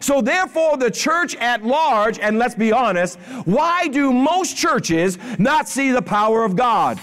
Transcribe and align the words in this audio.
So, 0.00 0.20
therefore, 0.22 0.78
the 0.78 0.90
church 0.90 1.36
at 1.36 1.64
large, 1.64 2.18
and 2.18 2.38
let's 2.38 2.54
be 2.54 2.72
honest, 2.72 3.18
why 3.44 3.86
do 3.88 4.12
most 4.12 4.56
churches 4.56 5.18
not 5.38 5.68
see 5.68 5.90
the 5.90 6.02
power 6.02 6.42
of 6.42 6.56
God? 6.56 6.98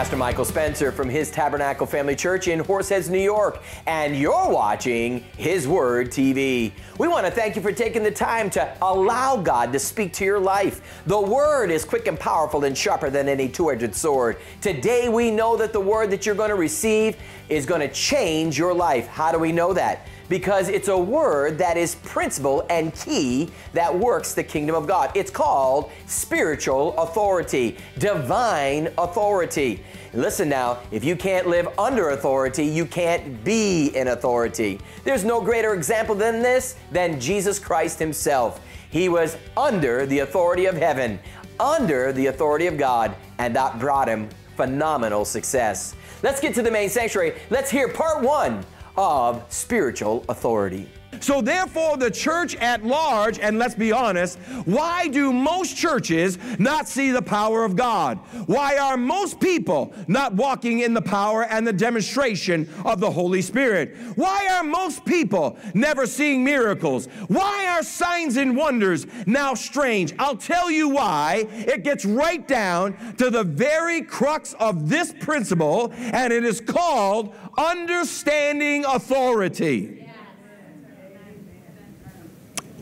Pastor 0.00 0.16
Michael 0.16 0.46
Spencer 0.46 0.90
from 0.92 1.10
His 1.10 1.30
Tabernacle 1.30 1.86
Family 1.86 2.16
Church 2.16 2.48
in 2.48 2.60
Horseheads, 2.60 3.10
New 3.10 3.18
York, 3.18 3.62
and 3.84 4.16
you're 4.16 4.48
watching 4.48 5.22
His 5.36 5.68
Word 5.68 6.08
TV. 6.08 6.72
We 6.96 7.06
want 7.06 7.26
to 7.26 7.30
thank 7.30 7.54
you 7.54 7.60
for 7.60 7.70
taking 7.70 8.02
the 8.02 8.10
time 8.10 8.48
to 8.48 8.74
allow 8.80 9.36
God 9.36 9.74
to 9.74 9.78
speak 9.78 10.14
to 10.14 10.24
your 10.24 10.40
life. 10.40 11.02
The 11.04 11.20
Word 11.20 11.70
is 11.70 11.84
quick 11.84 12.06
and 12.06 12.18
powerful 12.18 12.64
and 12.64 12.78
sharper 12.78 13.10
than 13.10 13.28
any 13.28 13.46
two 13.46 13.70
edged 13.70 13.94
sword. 13.94 14.38
Today, 14.62 15.10
we 15.10 15.30
know 15.30 15.58
that 15.58 15.74
the 15.74 15.80
Word 15.80 16.08
that 16.12 16.24
you're 16.24 16.34
going 16.34 16.48
to 16.48 16.54
receive 16.54 17.18
is 17.50 17.66
going 17.66 17.82
to 17.82 17.92
change 17.92 18.56
your 18.56 18.72
life. 18.72 19.06
How 19.06 19.30
do 19.30 19.38
we 19.38 19.52
know 19.52 19.74
that? 19.74 20.06
because 20.30 20.68
it's 20.68 20.88
a 20.88 20.96
word 20.96 21.58
that 21.58 21.76
is 21.76 21.96
principle 21.96 22.64
and 22.70 22.94
key 22.94 23.50
that 23.74 23.94
works 23.94 24.32
the 24.32 24.44
kingdom 24.44 24.76
of 24.76 24.86
God. 24.86 25.10
It's 25.14 25.30
called 25.30 25.90
spiritual 26.06 26.96
authority, 26.96 27.76
divine 27.98 28.90
authority. 28.96 29.82
Listen 30.12 30.48
now, 30.48 30.80
if 30.90 31.04
you 31.04 31.14
can't 31.14 31.46
live 31.46 31.68
under 31.78 32.10
authority, 32.10 32.64
you 32.64 32.84
can't 32.84 33.44
be 33.44 33.88
in 33.94 34.08
authority. 34.08 34.80
There's 35.04 35.24
no 35.24 35.40
greater 35.40 35.74
example 35.74 36.16
than 36.16 36.42
this 36.42 36.74
than 36.90 37.20
Jesus 37.20 37.60
Christ 37.60 37.98
Himself. 37.98 38.60
He 38.90 39.08
was 39.08 39.36
under 39.56 40.06
the 40.06 40.20
authority 40.20 40.66
of 40.66 40.76
heaven, 40.76 41.20
under 41.60 42.12
the 42.12 42.26
authority 42.26 42.66
of 42.66 42.76
God, 42.76 43.14
and 43.38 43.54
that 43.54 43.78
brought 43.78 44.08
him 44.08 44.28
phenomenal 44.56 45.24
success. 45.24 45.94
Let's 46.22 46.40
get 46.40 46.54
to 46.56 46.62
the 46.62 46.70
main 46.70 46.88
sanctuary. 46.88 47.34
Let's 47.50 47.70
hear 47.70 47.88
part 47.88 48.22
one 48.22 48.64
of 48.96 49.44
spiritual 49.48 50.24
authority. 50.28 50.88
So, 51.18 51.42
therefore, 51.42 51.96
the 51.96 52.10
church 52.10 52.54
at 52.56 52.84
large, 52.84 53.38
and 53.38 53.58
let's 53.58 53.74
be 53.74 53.92
honest, 53.92 54.38
why 54.64 55.08
do 55.08 55.32
most 55.32 55.76
churches 55.76 56.38
not 56.58 56.88
see 56.88 57.10
the 57.10 57.20
power 57.20 57.64
of 57.64 57.76
God? 57.76 58.18
Why 58.46 58.78
are 58.78 58.96
most 58.96 59.40
people 59.40 59.92
not 60.06 60.34
walking 60.34 60.80
in 60.80 60.94
the 60.94 61.02
power 61.02 61.44
and 61.44 61.66
the 61.66 61.72
demonstration 61.72 62.68
of 62.84 63.00
the 63.00 63.10
Holy 63.10 63.42
Spirit? 63.42 63.96
Why 64.14 64.48
are 64.52 64.64
most 64.64 65.04
people 65.04 65.58
never 65.74 66.06
seeing 66.06 66.44
miracles? 66.44 67.06
Why 67.28 67.66
are 67.66 67.82
signs 67.82 68.36
and 68.36 68.56
wonders 68.56 69.06
now 69.26 69.54
strange? 69.54 70.14
I'll 70.18 70.36
tell 70.36 70.70
you 70.70 70.88
why. 70.88 71.46
It 71.50 71.82
gets 71.82 72.04
right 72.04 72.46
down 72.46 72.96
to 73.16 73.30
the 73.30 73.44
very 73.44 74.02
crux 74.02 74.54
of 74.54 74.88
this 74.88 75.12
principle, 75.20 75.92
and 75.96 76.32
it 76.32 76.44
is 76.44 76.60
called 76.60 77.34
understanding 77.58 78.84
authority. 78.84 80.09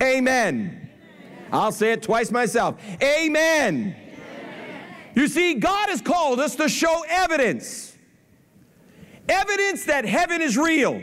Amen. 0.03 0.91
I'll 1.53 1.73
say 1.73 1.93
it 1.93 2.03
twice 2.03 2.31
myself. 2.31 2.81
Amen. 3.03 3.97
You 5.15 5.29
see, 5.29 5.55
God 5.55 5.89
has 5.89 6.01
called 6.01 6.41
us 6.41 6.57
to 6.57 6.69
show 6.69 7.05
evidence 7.09 7.89
evidence 9.29 9.85
that 9.85 10.05
heaven 10.05 10.41
is 10.41 10.57
real. 10.57 11.03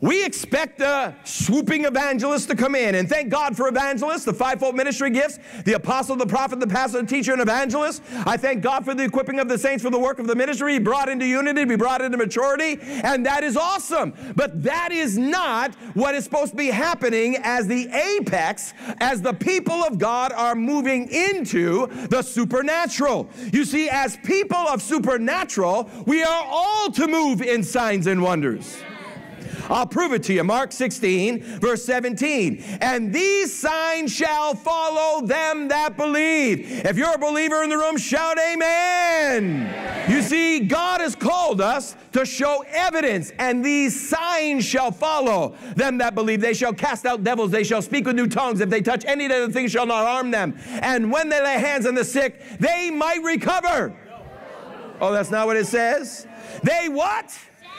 We 0.00 0.24
expect 0.24 0.80
a 0.80 1.14
swooping 1.24 1.84
evangelist 1.84 2.48
to 2.48 2.56
come 2.56 2.74
in, 2.74 2.94
and 2.94 3.06
thank 3.06 3.28
God 3.28 3.54
for 3.54 3.68
evangelists, 3.68 4.24
the 4.24 4.32
fivefold 4.32 4.74
ministry 4.74 5.10
gifts, 5.10 5.38
the 5.66 5.74
apostle, 5.74 6.16
the 6.16 6.26
prophet, 6.26 6.58
the 6.58 6.66
pastor, 6.66 7.02
the 7.02 7.06
teacher, 7.06 7.32
and 7.32 7.42
evangelist. 7.42 8.02
I 8.24 8.38
thank 8.38 8.62
God 8.62 8.86
for 8.86 8.94
the 8.94 9.04
equipping 9.04 9.38
of 9.40 9.48
the 9.48 9.58
saints 9.58 9.84
for 9.84 9.90
the 9.90 9.98
work 9.98 10.18
of 10.18 10.26
the 10.26 10.34
ministry. 10.34 10.78
Brought 10.78 11.10
into 11.10 11.26
unity, 11.26 11.66
be 11.66 11.76
brought 11.76 12.00
into 12.00 12.16
maturity, 12.16 12.78
and 12.80 13.26
that 13.26 13.44
is 13.44 13.58
awesome. 13.58 14.14
But 14.36 14.62
that 14.62 14.90
is 14.90 15.18
not 15.18 15.74
what 15.92 16.14
is 16.14 16.24
supposed 16.24 16.52
to 16.52 16.56
be 16.56 16.68
happening 16.68 17.36
as 17.42 17.66
the 17.66 17.86
apex, 17.88 18.72
as 19.00 19.20
the 19.20 19.34
people 19.34 19.84
of 19.84 19.98
God 19.98 20.32
are 20.32 20.54
moving 20.54 21.08
into 21.10 21.88
the 22.08 22.22
supernatural. 22.22 23.28
You 23.52 23.66
see, 23.66 23.90
as 23.90 24.16
people 24.24 24.56
of 24.56 24.80
supernatural, 24.80 25.90
we 26.06 26.22
are 26.22 26.44
all 26.46 26.90
to 26.92 27.06
move 27.06 27.42
in 27.42 27.62
signs 27.62 28.06
and 28.06 28.22
wonders. 28.22 28.82
I'll 29.68 29.86
prove 29.86 30.12
it 30.12 30.22
to 30.24 30.32
you. 30.32 30.44
Mark 30.44 30.72
16, 30.72 31.60
verse 31.60 31.84
17. 31.84 32.62
And 32.80 33.12
these 33.12 33.56
signs 33.56 34.12
shall 34.12 34.54
follow 34.54 35.26
them 35.26 35.68
that 35.68 35.96
believe. 35.96 36.84
If 36.84 36.96
you're 36.96 37.14
a 37.14 37.18
believer 37.18 37.62
in 37.62 37.70
the 37.70 37.76
room, 37.76 37.96
shout 37.96 38.38
amen. 38.38 40.10
You 40.10 40.22
see, 40.22 40.60
God 40.60 41.00
has 41.00 41.14
called 41.14 41.60
us 41.60 41.96
to 42.12 42.24
show 42.24 42.64
evidence, 42.68 43.32
and 43.38 43.64
these 43.64 44.08
signs 44.08 44.64
shall 44.64 44.90
follow 44.90 45.54
them 45.76 45.98
that 45.98 46.14
believe. 46.14 46.40
They 46.40 46.54
shall 46.54 46.72
cast 46.72 47.06
out 47.06 47.22
devils, 47.22 47.50
they 47.50 47.64
shall 47.64 47.82
speak 47.82 48.06
with 48.06 48.16
new 48.16 48.26
tongues. 48.26 48.60
If 48.60 48.70
they 48.70 48.80
touch 48.80 49.04
any 49.04 49.26
of 49.26 49.30
the 49.30 49.50
things, 49.52 49.70
shall 49.70 49.86
not 49.86 50.06
harm 50.06 50.30
them. 50.30 50.58
And 50.68 51.12
when 51.12 51.28
they 51.28 51.42
lay 51.42 51.58
hands 51.58 51.86
on 51.86 51.94
the 51.94 52.04
sick, 52.04 52.42
they 52.58 52.90
might 52.90 53.22
recover. 53.22 53.96
Oh, 55.00 55.12
that's 55.12 55.30
not 55.30 55.46
what 55.46 55.56
it 55.56 55.66
says? 55.66 56.26
They 56.62 56.88
what? 56.88 57.38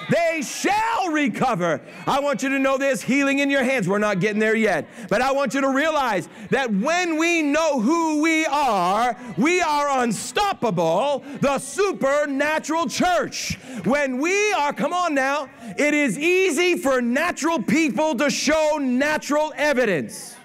They 0.09 0.41
shall 0.41 1.09
recover. 1.11 1.81
I 2.07 2.19
want 2.19 2.43
you 2.43 2.49
to 2.49 2.59
know 2.59 2.77
this 2.77 3.01
healing 3.01 3.39
in 3.39 3.49
your 3.49 3.63
hands. 3.63 3.87
We're 3.87 3.99
not 3.99 4.19
getting 4.19 4.39
there 4.39 4.55
yet. 4.55 4.87
But 5.09 5.21
I 5.21 5.31
want 5.31 5.53
you 5.53 5.61
to 5.61 5.69
realize 5.69 6.27
that 6.49 6.71
when 6.73 7.17
we 7.17 7.41
know 7.41 7.79
who 7.79 8.21
we 8.21 8.45
are, 8.45 9.15
we 9.37 9.61
are 9.61 10.03
unstoppable, 10.03 11.23
the 11.39 11.59
supernatural 11.59 12.87
church. 12.87 13.57
When 13.83 14.19
we 14.19 14.53
are, 14.53 14.73
come 14.73 14.93
on 14.93 15.13
now, 15.13 15.49
it 15.77 15.93
is 15.93 16.17
easy 16.17 16.77
for 16.77 17.01
natural 17.01 17.61
people 17.61 18.15
to 18.15 18.29
show 18.29 18.77
natural 18.79 19.53
evidence. 19.55 20.35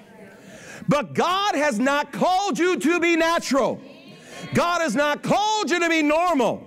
But 0.89 1.15
God 1.15 1.55
has 1.55 1.78
not 1.78 2.12
called 2.12 2.59
you 2.59 2.78
to 2.78 3.00
be 3.00 3.16
natural. 3.16 3.81
God 4.55 4.81
has 4.81 4.95
not 4.95 5.22
called 5.22 5.71
you 5.71 5.81
to 5.81 5.89
be 5.89 6.03
normal. 6.03 6.66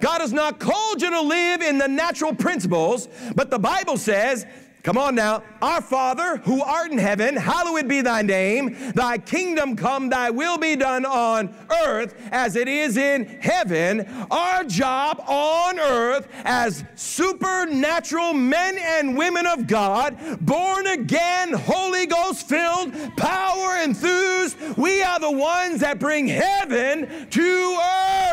God 0.00 0.20
has 0.20 0.32
not 0.32 0.58
called 0.58 1.02
you 1.02 1.10
to 1.10 1.20
live 1.20 1.62
in 1.62 1.78
the 1.78 1.88
natural 1.88 2.34
principles, 2.34 3.08
but 3.34 3.50
the 3.50 3.58
Bible 3.58 3.96
says 3.96 4.46
Come 4.82 4.96
on 4.96 5.14
now. 5.14 5.42
Our 5.60 5.82
Father, 5.82 6.38
who 6.38 6.62
art 6.62 6.90
in 6.90 6.96
heaven, 6.96 7.36
hallowed 7.36 7.86
be 7.86 8.00
thy 8.00 8.22
name. 8.22 8.92
Thy 8.94 9.18
kingdom 9.18 9.76
come, 9.76 10.08
thy 10.08 10.30
will 10.30 10.56
be 10.56 10.74
done 10.74 11.04
on 11.04 11.54
earth 11.84 12.14
as 12.32 12.56
it 12.56 12.66
is 12.66 12.96
in 12.96 13.26
heaven. 13.26 14.06
Our 14.30 14.64
job 14.64 15.22
on 15.28 15.78
earth 15.78 16.28
as 16.44 16.82
supernatural 16.94 18.32
men 18.32 18.78
and 18.78 19.18
women 19.18 19.46
of 19.46 19.66
God, 19.66 20.16
born 20.40 20.86
again, 20.86 21.52
Holy 21.52 22.06
Ghost 22.06 22.48
filled, 22.48 22.94
power 23.18 23.76
enthused, 23.82 24.56
we 24.78 25.02
are 25.02 25.20
the 25.20 25.30
ones 25.30 25.80
that 25.80 25.98
bring 25.98 26.26
heaven 26.26 27.28
to 27.28 27.80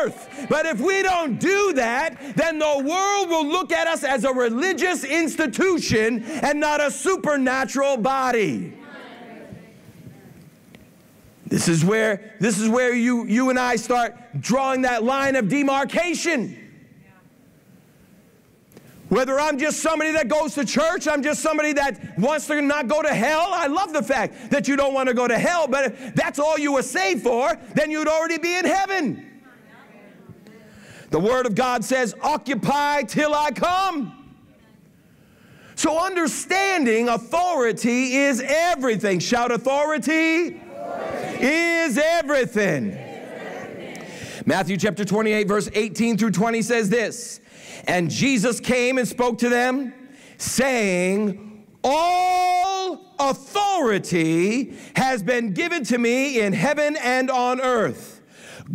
earth. 0.00 0.46
But 0.48 0.64
if 0.64 0.80
we 0.80 1.02
don't 1.02 1.38
do 1.38 1.74
that, 1.74 2.36
then 2.36 2.58
the 2.58 2.82
world 2.84 3.28
will 3.28 3.46
look 3.46 3.70
at 3.70 3.86
us 3.86 4.02
as 4.02 4.24
a 4.24 4.32
religious 4.32 5.04
institution 5.04 6.24
and 6.42 6.60
not 6.60 6.80
a 6.80 6.90
supernatural 6.90 7.96
body. 7.96 8.74
This 11.46 11.66
is 11.66 11.84
where, 11.84 12.34
this 12.40 12.58
is 12.58 12.68
where 12.68 12.92
you, 12.92 13.24
you 13.24 13.48
and 13.48 13.58
I 13.58 13.76
start 13.76 14.14
drawing 14.38 14.82
that 14.82 15.02
line 15.02 15.34
of 15.34 15.48
demarcation. 15.48 16.68
Whether 19.08 19.40
I'm 19.40 19.58
just 19.58 19.80
somebody 19.80 20.12
that 20.12 20.28
goes 20.28 20.54
to 20.56 20.66
church, 20.66 21.08
I'm 21.08 21.22
just 21.22 21.40
somebody 21.40 21.72
that 21.72 22.18
wants 22.18 22.46
to 22.48 22.60
not 22.60 22.88
go 22.88 23.00
to 23.00 23.08
hell. 23.08 23.48
I 23.50 23.66
love 23.66 23.94
the 23.94 24.02
fact 24.02 24.50
that 24.50 24.68
you 24.68 24.76
don't 24.76 24.92
want 24.92 25.08
to 25.08 25.14
go 25.14 25.26
to 25.26 25.38
hell, 25.38 25.66
but 25.66 25.86
if 25.86 26.14
that's 26.14 26.38
all 26.38 26.58
you 26.58 26.74
were 26.74 26.82
saved 26.82 27.22
for, 27.22 27.58
then 27.74 27.90
you'd 27.90 28.08
already 28.08 28.36
be 28.36 28.58
in 28.58 28.66
heaven. 28.66 29.40
The 31.08 31.18
Word 31.18 31.46
of 31.46 31.54
God 31.54 31.82
says, 31.84 32.14
Occupy 32.20 33.04
till 33.04 33.34
I 33.34 33.50
come. 33.52 34.27
So, 35.78 36.04
understanding 36.04 37.08
authority 37.08 38.16
is 38.16 38.42
everything. 38.44 39.20
Shout, 39.20 39.52
authority, 39.52 40.56
authority. 40.56 41.46
is 41.46 41.96
everything. 41.96 42.98
Matthew 44.44 44.76
chapter 44.76 45.04
28, 45.04 45.46
verse 45.46 45.70
18 45.72 46.18
through 46.18 46.32
20 46.32 46.62
says 46.62 46.90
this 46.90 47.40
And 47.86 48.10
Jesus 48.10 48.58
came 48.58 48.98
and 48.98 49.06
spoke 49.06 49.38
to 49.38 49.48
them, 49.48 49.94
saying, 50.36 51.64
All 51.84 53.14
authority 53.20 54.76
has 54.96 55.22
been 55.22 55.54
given 55.54 55.84
to 55.84 55.98
me 55.98 56.40
in 56.40 56.54
heaven 56.54 56.96
and 56.96 57.30
on 57.30 57.60
earth. 57.60 58.17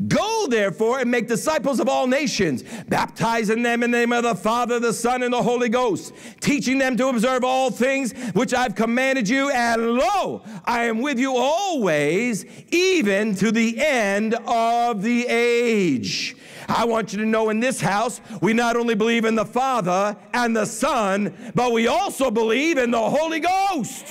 Go 0.07 0.47
therefore 0.47 0.99
and 0.99 1.11
make 1.11 1.27
disciples 1.27 1.79
of 1.79 1.87
all 1.87 2.07
nations, 2.07 2.63
baptizing 2.87 3.61
them 3.61 3.83
in 3.83 3.91
the 3.91 3.97
name 3.99 4.11
of 4.11 4.23
the 4.23 4.33
Father, 4.33 4.79
the 4.79 4.91
Son, 4.91 5.21
and 5.21 5.33
the 5.33 5.41
Holy 5.41 5.69
Ghost, 5.69 6.13
teaching 6.39 6.79
them 6.79 6.97
to 6.97 7.09
observe 7.09 7.43
all 7.43 7.69
things 7.69 8.11
which 8.33 8.53
I've 8.55 8.73
commanded 8.73 9.29
you. 9.29 9.51
And 9.51 9.93
lo, 9.93 10.41
I 10.65 10.85
am 10.85 11.01
with 11.01 11.19
you 11.19 11.35
always, 11.35 12.45
even 12.71 13.35
to 13.35 13.51
the 13.51 13.79
end 13.79 14.33
of 14.47 15.03
the 15.03 15.27
age. 15.27 16.35
I 16.67 16.85
want 16.85 17.13
you 17.13 17.19
to 17.19 17.25
know 17.25 17.49
in 17.49 17.59
this 17.59 17.79
house, 17.79 18.19
we 18.41 18.53
not 18.53 18.75
only 18.75 18.95
believe 18.95 19.25
in 19.25 19.35
the 19.35 19.45
Father 19.45 20.17
and 20.33 20.55
the 20.55 20.65
Son, 20.65 21.51
but 21.53 21.71
we 21.71 21.87
also 21.87 22.31
believe 22.31 22.77
in 22.77 22.89
the 22.89 23.09
Holy 23.09 23.41
Ghost. 23.41 24.07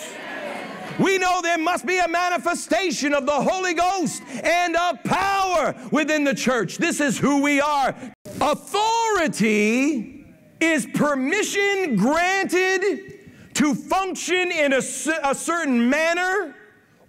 We 0.98 1.18
know 1.18 1.40
there 1.42 1.58
must 1.58 1.86
be 1.86 1.98
a 1.98 2.08
manifestation 2.08 3.14
of 3.14 3.26
the 3.26 3.32
Holy 3.32 3.74
Ghost 3.74 4.22
and 4.42 4.76
of 4.76 5.02
power 5.04 5.74
within 5.90 6.24
the 6.24 6.34
church. 6.34 6.78
This 6.78 7.00
is 7.00 7.18
who 7.18 7.42
we 7.42 7.60
are. 7.60 7.94
Authority 8.40 10.26
is 10.60 10.86
permission 10.86 11.96
granted 11.96 13.20
to 13.54 13.74
function 13.74 14.50
in 14.50 14.72
a, 14.72 14.78
a 14.78 15.34
certain 15.34 15.88
manner 15.88 16.54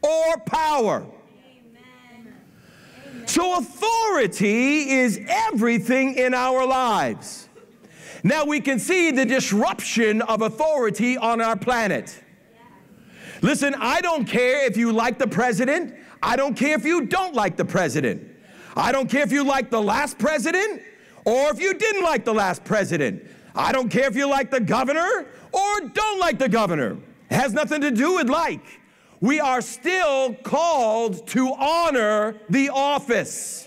or 0.02 0.38
power. 0.46 1.06
So, 3.26 3.58
authority 3.58 4.90
is 4.90 5.20
everything 5.28 6.16
in 6.16 6.34
our 6.34 6.66
lives. 6.66 7.48
Now, 8.24 8.46
we 8.46 8.60
can 8.60 8.80
see 8.80 9.12
the 9.12 9.26
disruption 9.26 10.22
of 10.22 10.42
authority 10.42 11.18
on 11.18 11.42
our 11.42 11.56
planet. 11.56 12.23
Listen, 13.44 13.76
I 13.78 14.00
don't 14.00 14.24
care 14.26 14.66
if 14.66 14.78
you 14.78 14.94
like 14.94 15.20
the 15.20 15.28
president. 15.28 15.94
I 16.24 16.38
don't 16.38 16.56
care 16.56 16.76
if 16.76 16.86
you 16.86 17.06
don't 17.06 17.36
like 17.36 17.58
the 17.58 17.66
president. 17.66 18.26
I 18.74 18.94
don't 18.94 19.10
care 19.10 19.22
if 19.22 19.34
you 19.34 19.44
like 19.44 19.70
the 19.70 19.82
last 19.82 20.18
president 20.18 20.82
or 21.26 21.52
if 21.52 21.60
you 21.60 21.74
didn't 21.74 22.04
like 22.04 22.24
the 22.24 22.34
last 22.34 22.64
president. 22.64 23.22
I 23.54 23.74
don't 23.74 23.90
care 23.90 24.08
if 24.08 24.16
you 24.16 24.30
like 24.30 24.50
the 24.50 24.62
governor 24.62 25.26
or 25.52 25.82
don't 25.90 26.20
like 26.22 26.40
the 26.40 26.48
governor. 26.48 26.98
It 27.30 27.36
has 27.36 27.52
nothing 27.52 27.82
to 27.82 27.92
do 27.92 28.16
with 28.16 28.30
like. 28.30 28.66
We 29.20 29.42
are 29.42 29.60
still 29.60 30.36
called 30.36 31.28
to 31.28 31.54
honor 31.54 32.38
the 32.50 32.70
office. 32.70 33.63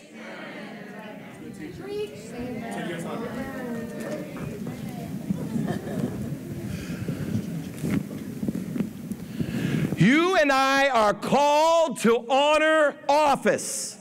You 9.97 10.37
and 10.37 10.53
I 10.53 10.89
are 10.89 11.15
called 11.15 12.01
to 12.01 12.27
honor 12.29 12.95
office. 13.09 13.97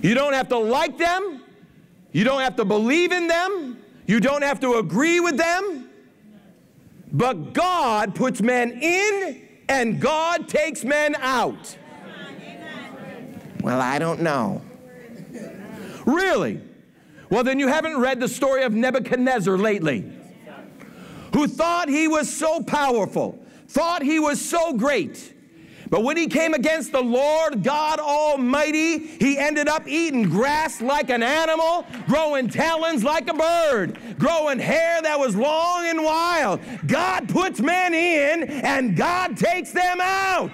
You 0.00 0.14
don't 0.14 0.34
have 0.34 0.48
to 0.50 0.58
like 0.58 0.98
them. 0.98 1.42
You 2.12 2.24
don't 2.24 2.42
have 2.42 2.56
to 2.56 2.64
believe 2.64 3.10
in 3.10 3.26
them. 3.26 3.78
You 4.06 4.20
don't 4.20 4.42
have 4.42 4.60
to 4.60 4.74
agree 4.74 5.18
with 5.18 5.36
them. 5.36 5.88
But 7.12 7.52
God 7.52 8.14
puts 8.14 8.40
men 8.40 8.72
in 8.80 9.48
and 9.68 10.00
God 10.00 10.48
takes 10.48 10.84
men 10.84 11.16
out. 11.16 11.76
Well, 13.62 13.80
I 13.80 13.98
don't 13.98 14.20
know. 14.20 14.62
Really? 16.04 16.60
Well, 17.30 17.42
then 17.42 17.58
you 17.58 17.68
haven't 17.68 17.96
read 17.96 18.20
the 18.20 18.28
story 18.28 18.62
of 18.62 18.74
Nebuchadnezzar 18.74 19.56
lately 19.56 20.12
who 21.34 21.48
thought 21.48 21.88
he 21.88 22.06
was 22.06 22.32
so 22.32 22.62
powerful, 22.62 23.44
thought 23.66 24.02
he 24.02 24.20
was 24.20 24.40
so 24.40 24.72
great. 24.72 25.32
But 25.90 26.04
when 26.04 26.16
he 26.16 26.28
came 26.28 26.54
against 26.54 26.92
the 26.92 27.02
Lord 27.02 27.64
God 27.64 27.98
Almighty, 27.98 28.98
he 28.98 29.36
ended 29.36 29.66
up 29.66 29.86
eating 29.88 30.22
grass 30.28 30.80
like 30.80 31.10
an 31.10 31.24
animal, 31.24 31.84
growing 32.06 32.48
talons 32.48 33.02
like 33.02 33.28
a 33.28 33.34
bird, 33.34 33.98
growing 34.16 34.60
hair 34.60 35.02
that 35.02 35.18
was 35.18 35.34
long 35.34 35.86
and 35.86 36.04
wild. 36.04 36.60
God 36.86 37.28
puts 37.28 37.60
men 37.60 37.94
in 37.94 38.44
and 38.44 38.96
God 38.96 39.36
takes 39.36 39.72
them 39.72 40.00
out. 40.00 40.52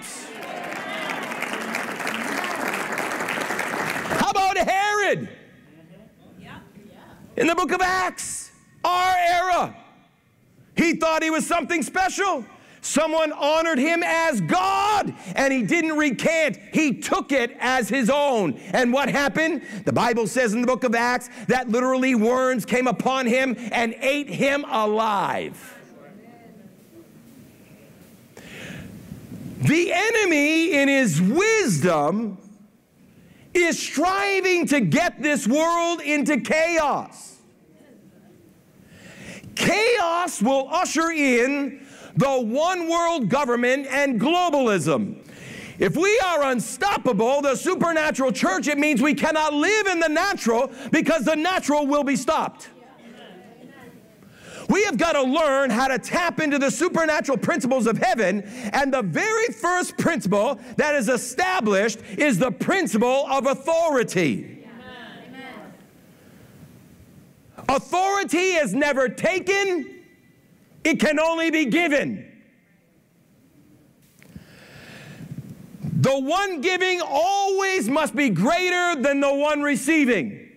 How 4.19 4.31
about 4.31 4.57
Herod? 4.57 5.29
In 7.37 7.47
the 7.47 7.55
book 7.55 7.71
of 7.71 7.83
Acts, 7.83 8.51
our 8.83 9.15
era. 9.17 9.77
He 10.91 10.97
thought 10.97 11.23
he 11.23 11.31
was 11.31 11.47
something 11.47 11.85
special. 11.85 12.45
Someone 12.81 13.31
honored 13.31 13.79
him 13.79 14.03
as 14.03 14.41
God 14.41 15.15
and 15.37 15.53
he 15.53 15.63
didn't 15.63 15.97
recant. 15.97 16.59
He 16.73 16.95
took 16.95 17.31
it 17.31 17.57
as 17.61 17.89
his 17.89 18.11
own. 18.11 18.55
And 18.73 18.93
what 18.93 19.09
happened? 19.09 19.63
The 19.85 19.93
Bible 19.93 20.27
says 20.27 20.53
in 20.53 20.63
the 20.63 20.67
book 20.67 20.83
of 20.83 20.97
Acts 20.97 21.31
that 21.47 21.69
literally 21.69 22.17
worms 22.17 22.65
came 22.65 22.89
upon 22.89 23.27
him 23.27 23.55
and 23.71 23.95
ate 24.01 24.29
him 24.29 24.65
alive. 24.65 25.79
The 29.61 29.93
enemy, 29.93 30.73
in 30.73 30.89
his 30.89 31.23
wisdom, 31.23 32.37
is 33.55 33.79
striving 33.79 34.67
to 34.67 34.81
get 34.81 35.23
this 35.23 35.47
world 35.47 36.01
into 36.01 36.41
chaos. 36.41 37.40
Chaos 39.61 40.41
will 40.41 40.69
usher 40.71 41.11
in 41.11 41.87
the 42.17 42.41
one 42.41 42.89
world 42.89 43.29
government 43.29 43.87
and 43.91 44.19
globalism. 44.19 45.19
If 45.79 45.97
we 45.97 46.19
are 46.25 46.45
unstoppable, 46.45 47.43
the 47.43 47.55
supernatural 47.55 48.33
church, 48.33 48.69
it 48.69 48.79
means 48.79 49.03
we 49.03 49.13
cannot 49.13 49.53
live 49.53 49.87
in 49.87 50.01
the 50.01 50.09
natural 50.09 50.73
because 50.91 51.27
the 51.27 51.37
natural 51.37 51.87
will 51.87 52.05
be 52.05 52.17
stopped. 52.17 52.71
We 54.71 54.83
have 54.85 54.97
got 54.97 55.13
to 55.13 55.23
learn 55.23 55.69
how 55.69 55.89
to 55.89 55.99
tap 55.99 56.41
into 56.41 56.59
the 56.59 56.71
supernatural 56.71 57.37
principles 57.37 57.87
of 57.87 57.99
heaven. 57.99 58.43
And 58.73 58.95
the 58.95 59.03
very 59.03 59.49
first 59.49 59.99
principle 59.99 60.59
that 60.77 60.95
is 60.95 61.11
established 61.11 61.99
is 62.17 62.39
the 62.39 62.51
principle 62.51 63.27
of 63.29 63.47
authority. 63.47 64.60
Authority 67.71 68.55
is 68.57 68.75
never 68.75 69.09
taken, 69.09 70.03
it 70.83 70.99
can 70.99 71.21
only 71.21 71.53
be 71.53 71.67
given. 71.67 72.27
The 75.81 76.19
one 76.19 76.63
giving 76.63 77.01
always 77.01 77.89
must 77.89 78.17
be 78.17 78.29
greater 78.29 79.01
than 79.01 79.21
the 79.21 79.33
one 79.33 79.63
receiving. 79.63 80.49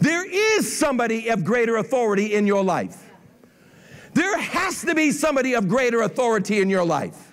There 0.00 0.26
is 0.28 0.76
somebody 0.76 1.28
of 1.28 1.44
greater 1.44 1.76
authority 1.76 2.34
in 2.34 2.46
your 2.46 2.64
life. 2.64 3.08
There 4.14 4.36
has 4.36 4.82
to 4.82 4.96
be 4.96 5.12
somebody 5.12 5.54
of 5.54 5.68
greater 5.68 6.02
authority 6.02 6.60
in 6.60 6.68
your 6.68 6.84
life. 6.84 7.32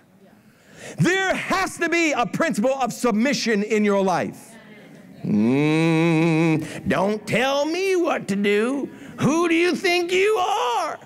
There 1.00 1.33
has 1.33 1.77
to 1.79 1.89
be 1.89 2.11
a 2.11 2.27
principle 2.27 2.75
of 2.75 2.93
submission 2.93 3.63
in 3.63 3.83
your 3.83 4.03
life. 4.03 4.50
Mm, 5.23 6.87
don't 6.87 7.25
tell 7.27 7.65
me 7.65 7.95
what 7.95 8.27
to 8.29 8.35
do. 8.35 8.89
Who 9.19 9.47
do 9.47 9.55
you 9.55 9.75
think 9.75 10.11
you 10.11 10.35
are? 10.35 10.99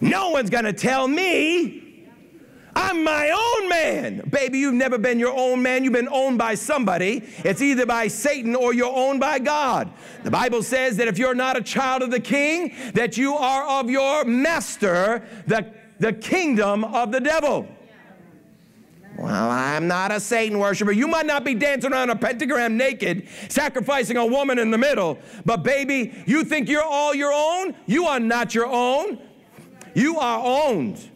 No 0.00 0.30
one's 0.30 0.50
going 0.50 0.64
to 0.64 0.72
tell 0.72 1.08
me. 1.08 1.84
I'm 2.76 3.02
my 3.02 3.30
own 3.30 3.68
man. 3.68 4.28
Baby, 4.30 4.58
you've 4.58 4.74
never 4.74 4.98
been 4.98 5.18
your 5.18 5.36
own 5.36 5.62
man. 5.62 5.82
You've 5.82 5.94
been 5.94 6.08
owned 6.08 6.38
by 6.38 6.54
somebody. 6.54 7.24
It's 7.38 7.60
either 7.60 7.86
by 7.86 8.06
Satan 8.06 8.54
or 8.54 8.72
you're 8.72 8.94
owned 8.94 9.18
by 9.18 9.40
God. 9.40 9.90
The 10.22 10.30
Bible 10.30 10.62
says 10.62 10.96
that 10.98 11.08
if 11.08 11.18
you're 11.18 11.34
not 11.34 11.56
a 11.56 11.60
child 11.60 12.02
of 12.02 12.12
the 12.12 12.20
king, 12.20 12.74
that 12.94 13.16
you 13.16 13.34
are 13.34 13.80
of 13.80 13.90
your 13.90 14.24
master, 14.24 15.26
the, 15.46 15.72
the 15.98 16.12
kingdom 16.12 16.84
of 16.84 17.10
the 17.10 17.20
devil. 17.20 17.66
Well, 19.18 19.50
I'm 19.50 19.88
not 19.88 20.12
a 20.12 20.20
Satan 20.20 20.60
worshiper. 20.60 20.92
You 20.92 21.08
might 21.08 21.26
not 21.26 21.42
be 21.42 21.52
dancing 21.52 21.92
around 21.92 22.10
a 22.10 22.16
pentagram 22.16 22.76
naked, 22.76 23.26
sacrificing 23.48 24.16
a 24.16 24.24
woman 24.24 24.60
in 24.60 24.70
the 24.70 24.78
middle, 24.78 25.18
but 25.44 25.64
baby, 25.64 26.14
you 26.24 26.44
think 26.44 26.68
you're 26.68 26.84
all 26.84 27.12
your 27.14 27.32
own? 27.32 27.74
You 27.86 28.06
are 28.06 28.20
not 28.20 28.54
your 28.54 28.66
own. 28.66 29.18
You 29.92 30.20
are 30.20 30.40
owned. 30.44 31.10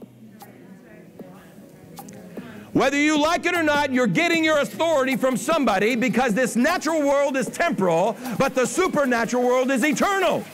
Whether 2.73 2.97
you 2.97 3.21
like 3.21 3.47
it 3.47 3.55
or 3.55 3.63
not, 3.63 3.93
you're 3.93 4.07
getting 4.09 4.43
your 4.43 4.59
authority 4.59 5.15
from 5.15 5.37
somebody 5.37 5.95
because 5.95 6.35
this 6.35 6.57
natural 6.57 7.03
world 7.03 7.37
is 7.37 7.47
temporal, 7.47 8.17
but 8.37 8.57
the 8.57 8.67
supernatural 8.67 9.45
world 9.45 9.71
is 9.71 9.85
eternal. 9.85 10.45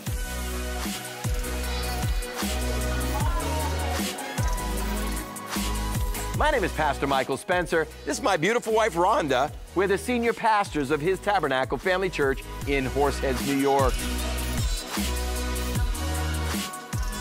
My 6.38 6.52
name 6.52 6.62
is 6.62 6.70
Pastor 6.70 7.08
Michael 7.08 7.36
Spencer. 7.36 7.88
This 8.06 8.18
is 8.18 8.22
my 8.22 8.36
beautiful 8.36 8.72
wife, 8.72 8.94
Rhonda. 8.94 9.50
We're 9.74 9.88
the 9.88 9.98
senior 9.98 10.32
pastors 10.32 10.92
of 10.92 11.00
his 11.00 11.18
Tabernacle 11.18 11.78
Family 11.78 12.08
Church 12.08 12.44
in 12.68 12.84
Horseheads, 12.86 13.44
New 13.44 13.56
York. 13.56 13.92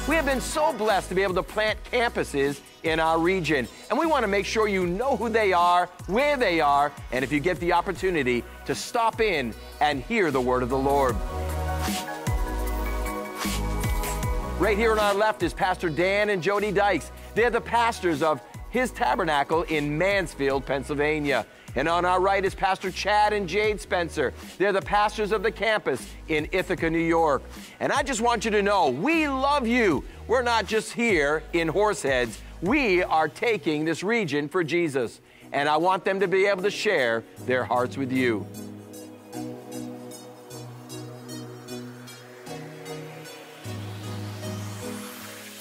We 0.07 0.13
have 0.13 0.27
been 0.27 0.39
so 0.39 0.71
blessed 0.71 1.09
to 1.09 1.15
be 1.15 1.23
able 1.23 1.33
to 1.33 1.41
plant 1.41 1.79
campuses 1.91 2.59
in 2.83 2.99
our 2.99 3.17
region, 3.17 3.67
and 3.89 3.97
we 3.97 4.05
want 4.05 4.21
to 4.21 4.27
make 4.27 4.45
sure 4.45 4.67
you 4.67 4.85
know 4.85 5.17
who 5.17 5.29
they 5.29 5.51
are, 5.51 5.87
where 6.05 6.37
they 6.37 6.61
are, 6.61 6.91
and 7.11 7.23
if 7.23 7.31
you 7.31 7.39
get 7.39 7.59
the 7.59 7.73
opportunity 7.73 8.43
to 8.67 8.75
stop 8.75 9.19
in 9.19 9.51
and 9.81 10.03
hear 10.03 10.29
the 10.29 10.41
word 10.41 10.61
of 10.61 10.69
the 10.69 10.77
Lord. 10.77 11.15
Right 14.59 14.77
here 14.77 14.91
on 14.91 14.99
our 14.99 15.15
left 15.15 15.41
is 15.41 15.55
Pastor 15.55 15.89
Dan 15.89 16.29
and 16.29 16.43
Jody 16.43 16.71
Dykes. 16.71 17.11
They're 17.33 17.49
the 17.49 17.61
pastors 17.61 18.21
of 18.21 18.41
his 18.69 18.91
tabernacle 18.91 19.63
in 19.63 19.97
Mansfield, 19.97 20.65
Pennsylvania. 20.65 21.45
And 21.75 21.87
on 21.87 22.05
our 22.05 22.19
right 22.19 22.43
is 22.43 22.55
Pastor 22.55 22.89
Chad 22.89 23.33
and 23.33 23.47
Jade 23.47 23.79
Spencer. 23.79 24.33
They're 24.57 24.73
the 24.73 24.81
pastors 24.81 25.31
of 25.31 25.43
the 25.43 25.51
campus 25.51 26.07
in 26.27 26.47
Ithaca, 26.51 26.89
New 26.89 26.97
York. 26.97 27.43
And 27.79 27.91
I 27.91 28.03
just 28.03 28.21
want 28.21 28.45
you 28.45 28.51
to 28.51 28.63
know 28.63 28.89
we 28.89 29.27
love 29.27 29.67
you. 29.67 30.03
We're 30.27 30.41
not 30.41 30.65
just 30.65 30.93
here 30.93 31.43
in 31.53 31.67
Horseheads, 31.67 32.39
we 32.61 33.03
are 33.03 33.27
taking 33.27 33.85
this 33.85 34.03
region 34.03 34.49
for 34.49 34.63
Jesus. 34.63 35.21
And 35.51 35.69
I 35.69 35.77
want 35.77 36.03
them 36.03 36.19
to 36.19 36.27
be 36.27 36.47
able 36.47 36.63
to 36.63 36.71
share 36.71 37.23
their 37.45 37.63
hearts 37.63 37.95
with 37.95 38.11
you. 38.11 38.45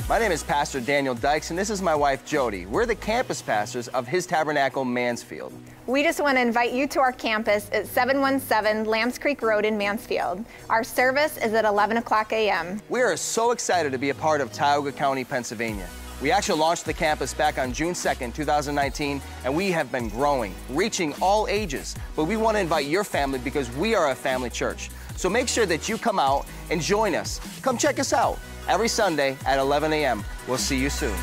My 0.08 0.20
name 0.20 0.30
is 0.30 0.44
Pastor 0.44 0.80
Daniel 0.80 1.16
Dykes, 1.16 1.50
and 1.50 1.58
this 1.58 1.68
is 1.68 1.82
my 1.82 1.92
wife 1.92 2.24
Jody. 2.24 2.64
We're 2.64 2.86
the 2.86 2.94
campus 2.94 3.42
pastors 3.42 3.88
of 3.88 4.06
His 4.06 4.24
Tabernacle 4.24 4.84
Mansfield. 4.84 5.52
We 5.88 6.04
just 6.04 6.20
want 6.20 6.36
to 6.36 6.42
invite 6.42 6.72
you 6.72 6.86
to 6.86 7.00
our 7.00 7.10
campus 7.10 7.68
at 7.72 7.88
717 7.88 8.84
Lambs 8.84 9.18
Creek 9.18 9.42
Road 9.42 9.64
in 9.64 9.76
Mansfield. 9.76 10.44
Our 10.70 10.84
service 10.84 11.38
is 11.38 11.54
at 11.54 11.64
11 11.64 11.96
o'clock 11.96 12.32
a.m. 12.32 12.80
We 12.88 13.02
are 13.02 13.16
so 13.16 13.50
excited 13.50 13.90
to 13.90 13.98
be 13.98 14.10
a 14.10 14.14
part 14.14 14.40
of 14.40 14.52
Tioga 14.52 14.92
County, 14.92 15.24
Pennsylvania. 15.24 15.88
We 16.22 16.30
actually 16.30 16.60
launched 16.60 16.84
the 16.84 16.94
campus 16.94 17.34
back 17.34 17.58
on 17.58 17.72
June 17.72 17.92
2nd, 17.92 18.32
2019, 18.32 19.20
and 19.44 19.56
we 19.56 19.72
have 19.72 19.90
been 19.90 20.08
growing, 20.08 20.54
reaching 20.70 21.14
all 21.14 21.48
ages. 21.48 21.96
But 22.14 22.26
we 22.26 22.36
want 22.36 22.56
to 22.56 22.60
invite 22.60 22.86
your 22.86 23.02
family 23.02 23.40
because 23.40 23.74
we 23.74 23.96
are 23.96 24.12
a 24.12 24.14
family 24.14 24.50
church. 24.50 24.88
So 25.16 25.28
make 25.28 25.48
sure 25.48 25.66
that 25.66 25.88
you 25.88 25.98
come 25.98 26.20
out 26.20 26.46
and 26.70 26.80
join 26.80 27.16
us. 27.16 27.40
Come 27.60 27.76
check 27.76 27.98
us 27.98 28.12
out 28.12 28.38
every 28.68 28.88
Sunday 28.88 29.36
at 29.46 29.58
11 29.58 29.92
a.m. 29.92 30.24
We'll 30.46 30.58
see 30.58 30.78
you 30.78 30.90
soon. 30.90 31.16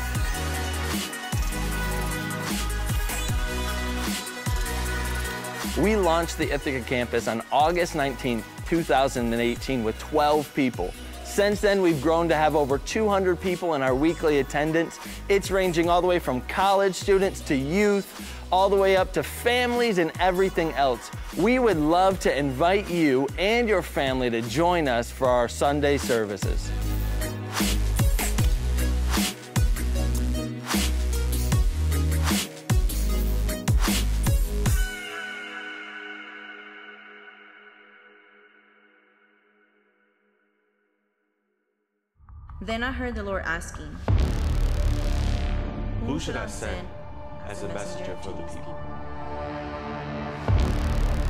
We 5.82 5.96
launched 5.96 6.38
the 6.38 6.52
Ithaca 6.52 6.82
campus 6.82 7.26
on 7.26 7.42
August 7.50 7.96
19, 7.96 8.44
2018 8.66 9.82
with 9.82 9.98
12 9.98 10.54
people. 10.54 10.94
Since 11.24 11.60
then, 11.60 11.82
we've 11.82 12.00
grown 12.00 12.28
to 12.28 12.36
have 12.36 12.54
over 12.54 12.78
200 12.78 13.40
people 13.40 13.74
in 13.74 13.82
our 13.82 13.94
weekly 13.94 14.38
attendance. 14.38 15.00
It's 15.28 15.50
ranging 15.50 15.90
all 15.90 16.00
the 16.00 16.06
way 16.06 16.20
from 16.20 16.42
college 16.42 16.94
students 16.94 17.40
to 17.40 17.56
youth, 17.56 18.32
all 18.52 18.68
the 18.68 18.76
way 18.76 18.96
up 18.96 19.12
to 19.14 19.24
families 19.24 19.98
and 19.98 20.12
everything 20.20 20.70
else. 20.74 21.10
We 21.36 21.58
would 21.58 21.78
love 21.78 22.20
to 22.20 22.38
invite 22.38 22.88
you 22.88 23.26
and 23.36 23.68
your 23.68 23.82
family 23.82 24.30
to 24.30 24.42
join 24.42 24.86
us 24.86 25.10
for 25.10 25.26
our 25.26 25.48
Sunday 25.48 25.98
services. 25.98 26.70
Then 42.66 42.82
I 42.82 42.92
heard 42.92 43.14
the 43.14 43.22
Lord 43.22 43.42
asking, 43.44 43.94
Who 46.06 46.18
should 46.18 46.34
I 46.34 46.46
send 46.46 46.88
as 47.46 47.62
a 47.62 47.68
messenger 47.68 48.16
for 48.22 48.30
the 48.30 48.42
people? 48.44 48.72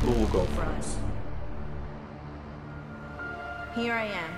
Who 0.03 0.13
will 0.13 0.29
go 0.29 0.45
first? 0.55 0.99
Here 3.75 3.95
I 3.95 4.05
am. 4.05 4.31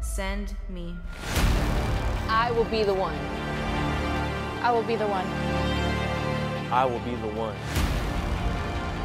Send 0.00 0.56
me. 0.70 0.96
I 2.30 2.50
will 2.52 2.64
be 2.64 2.82
the 2.82 2.94
one. 2.94 3.18
I 4.62 4.72
will 4.72 4.84
be 4.84 4.96
the 4.96 5.06
one. 5.06 5.26
I 6.72 6.86
will 6.86 7.00
be 7.00 7.14
the 7.16 7.28
one. 7.28 7.54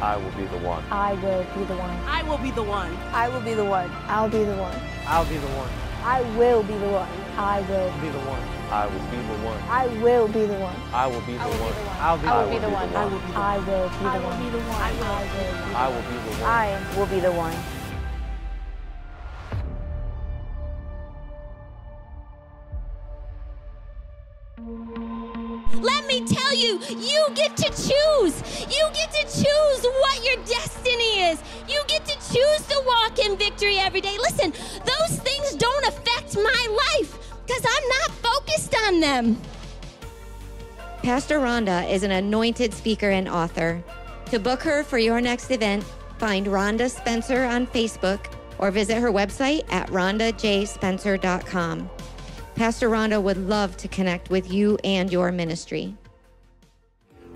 I 0.00 0.16
will 0.16 0.30
be 0.30 0.46
the 0.46 0.64
one. 0.64 0.82
I 0.90 1.12
will 1.12 1.44
be 1.52 1.66
the 1.66 1.76
one. 1.76 1.94
I 2.06 2.22
will 2.22 2.38
be 2.38 2.50
the 2.52 2.62
one. 2.62 2.96
I 3.12 3.28
will 3.28 3.42
be 3.42 3.52
the 3.52 3.64
one. 3.66 3.90
I'll 4.06 4.30
be 4.30 4.44
the 4.44 4.56
one. 4.56 4.80
I'll 5.06 5.26
be 5.26 5.36
the 5.36 5.48
one. 5.48 5.87
I 6.04 6.22
will 6.38 6.62
be 6.62 6.74
the 6.74 6.88
one. 6.88 7.08
I 7.36 7.60
will 7.62 7.90
be 8.00 8.08
the 8.08 8.18
one. 8.20 8.42
I 8.70 8.86
will 8.86 8.98
be 9.10 9.18
the 9.18 9.38
one. 9.44 9.58
I 9.68 9.86
will 9.86 10.28
be 10.28 10.46
the 10.46 10.58
one. 10.58 10.76
I 10.92 11.06
will 11.06 11.20
be 11.22 11.32
the 11.32 11.38
one. 11.38 11.74
I'll 12.00 12.18
be 12.18 12.26
I 12.28 12.44
will 12.44 12.50
be 12.50 12.58
the 12.58 12.68
one. 12.68 12.94
I 12.94 13.04
will 13.04 13.18
be 13.18 13.26
the 13.26 13.32
one. 13.32 13.42
I 13.42 13.58
will 13.58 14.38
be 14.38 14.48
the 14.48 14.58
one. 14.58 14.82
I 14.82 14.98
will 14.98 15.08
be 15.08 15.18
the 15.18 15.58
one. 15.58 15.72
I 15.74 15.88
will 15.88 16.02
be 16.02 16.16
the 16.18 16.30
one. 16.30 16.42
I 16.42 16.96
will 16.96 17.06
be 17.06 17.20
the 17.20 17.32
one. 17.32 17.77
You, 26.88 27.26
get 27.34 27.56
to 27.56 27.68
choose. 27.70 28.42
You 28.68 28.86
get 28.94 29.10
to 29.12 29.24
choose 29.24 29.82
what 29.82 30.24
your 30.24 30.36
destiny 30.44 31.22
is. 31.22 31.42
You 31.68 31.80
get 31.86 32.04
to 32.06 32.14
choose 32.32 32.66
to 32.68 32.82
walk 32.86 33.18
in 33.18 33.36
victory 33.36 33.78
every 33.78 34.00
day. 34.00 34.16
Listen, 34.18 34.52
those 34.84 35.18
things 35.20 35.54
don't 35.54 35.86
affect 35.86 36.36
my 36.36 36.98
life 37.00 37.18
because 37.46 37.64
I'm 37.64 37.88
not 37.88 38.10
focused 38.10 38.74
on 38.86 39.00
them. 39.00 39.40
Pastor 41.02 41.38
Rhonda 41.38 41.90
is 41.90 42.02
an 42.02 42.10
anointed 42.10 42.74
speaker 42.74 43.10
and 43.10 43.28
author. 43.28 43.82
To 44.26 44.38
book 44.38 44.62
her 44.62 44.84
for 44.84 44.98
your 44.98 45.20
next 45.20 45.50
event, 45.50 45.84
find 46.18 46.46
Rhonda 46.46 46.90
Spencer 46.90 47.44
on 47.44 47.66
Facebook 47.66 48.26
or 48.58 48.70
visit 48.70 48.98
her 48.98 49.10
website 49.10 49.64
at 49.72 49.88
rhondajspencer.com. 49.88 51.90
Pastor 52.56 52.90
Rhonda 52.90 53.22
would 53.22 53.48
love 53.48 53.76
to 53.78 53.88
connect 53.88 54.28
with 54.30 54.52
you 54.52 54.76
and 54.82 55.12
your 55.12 55.30
ministry. 55.30 55.94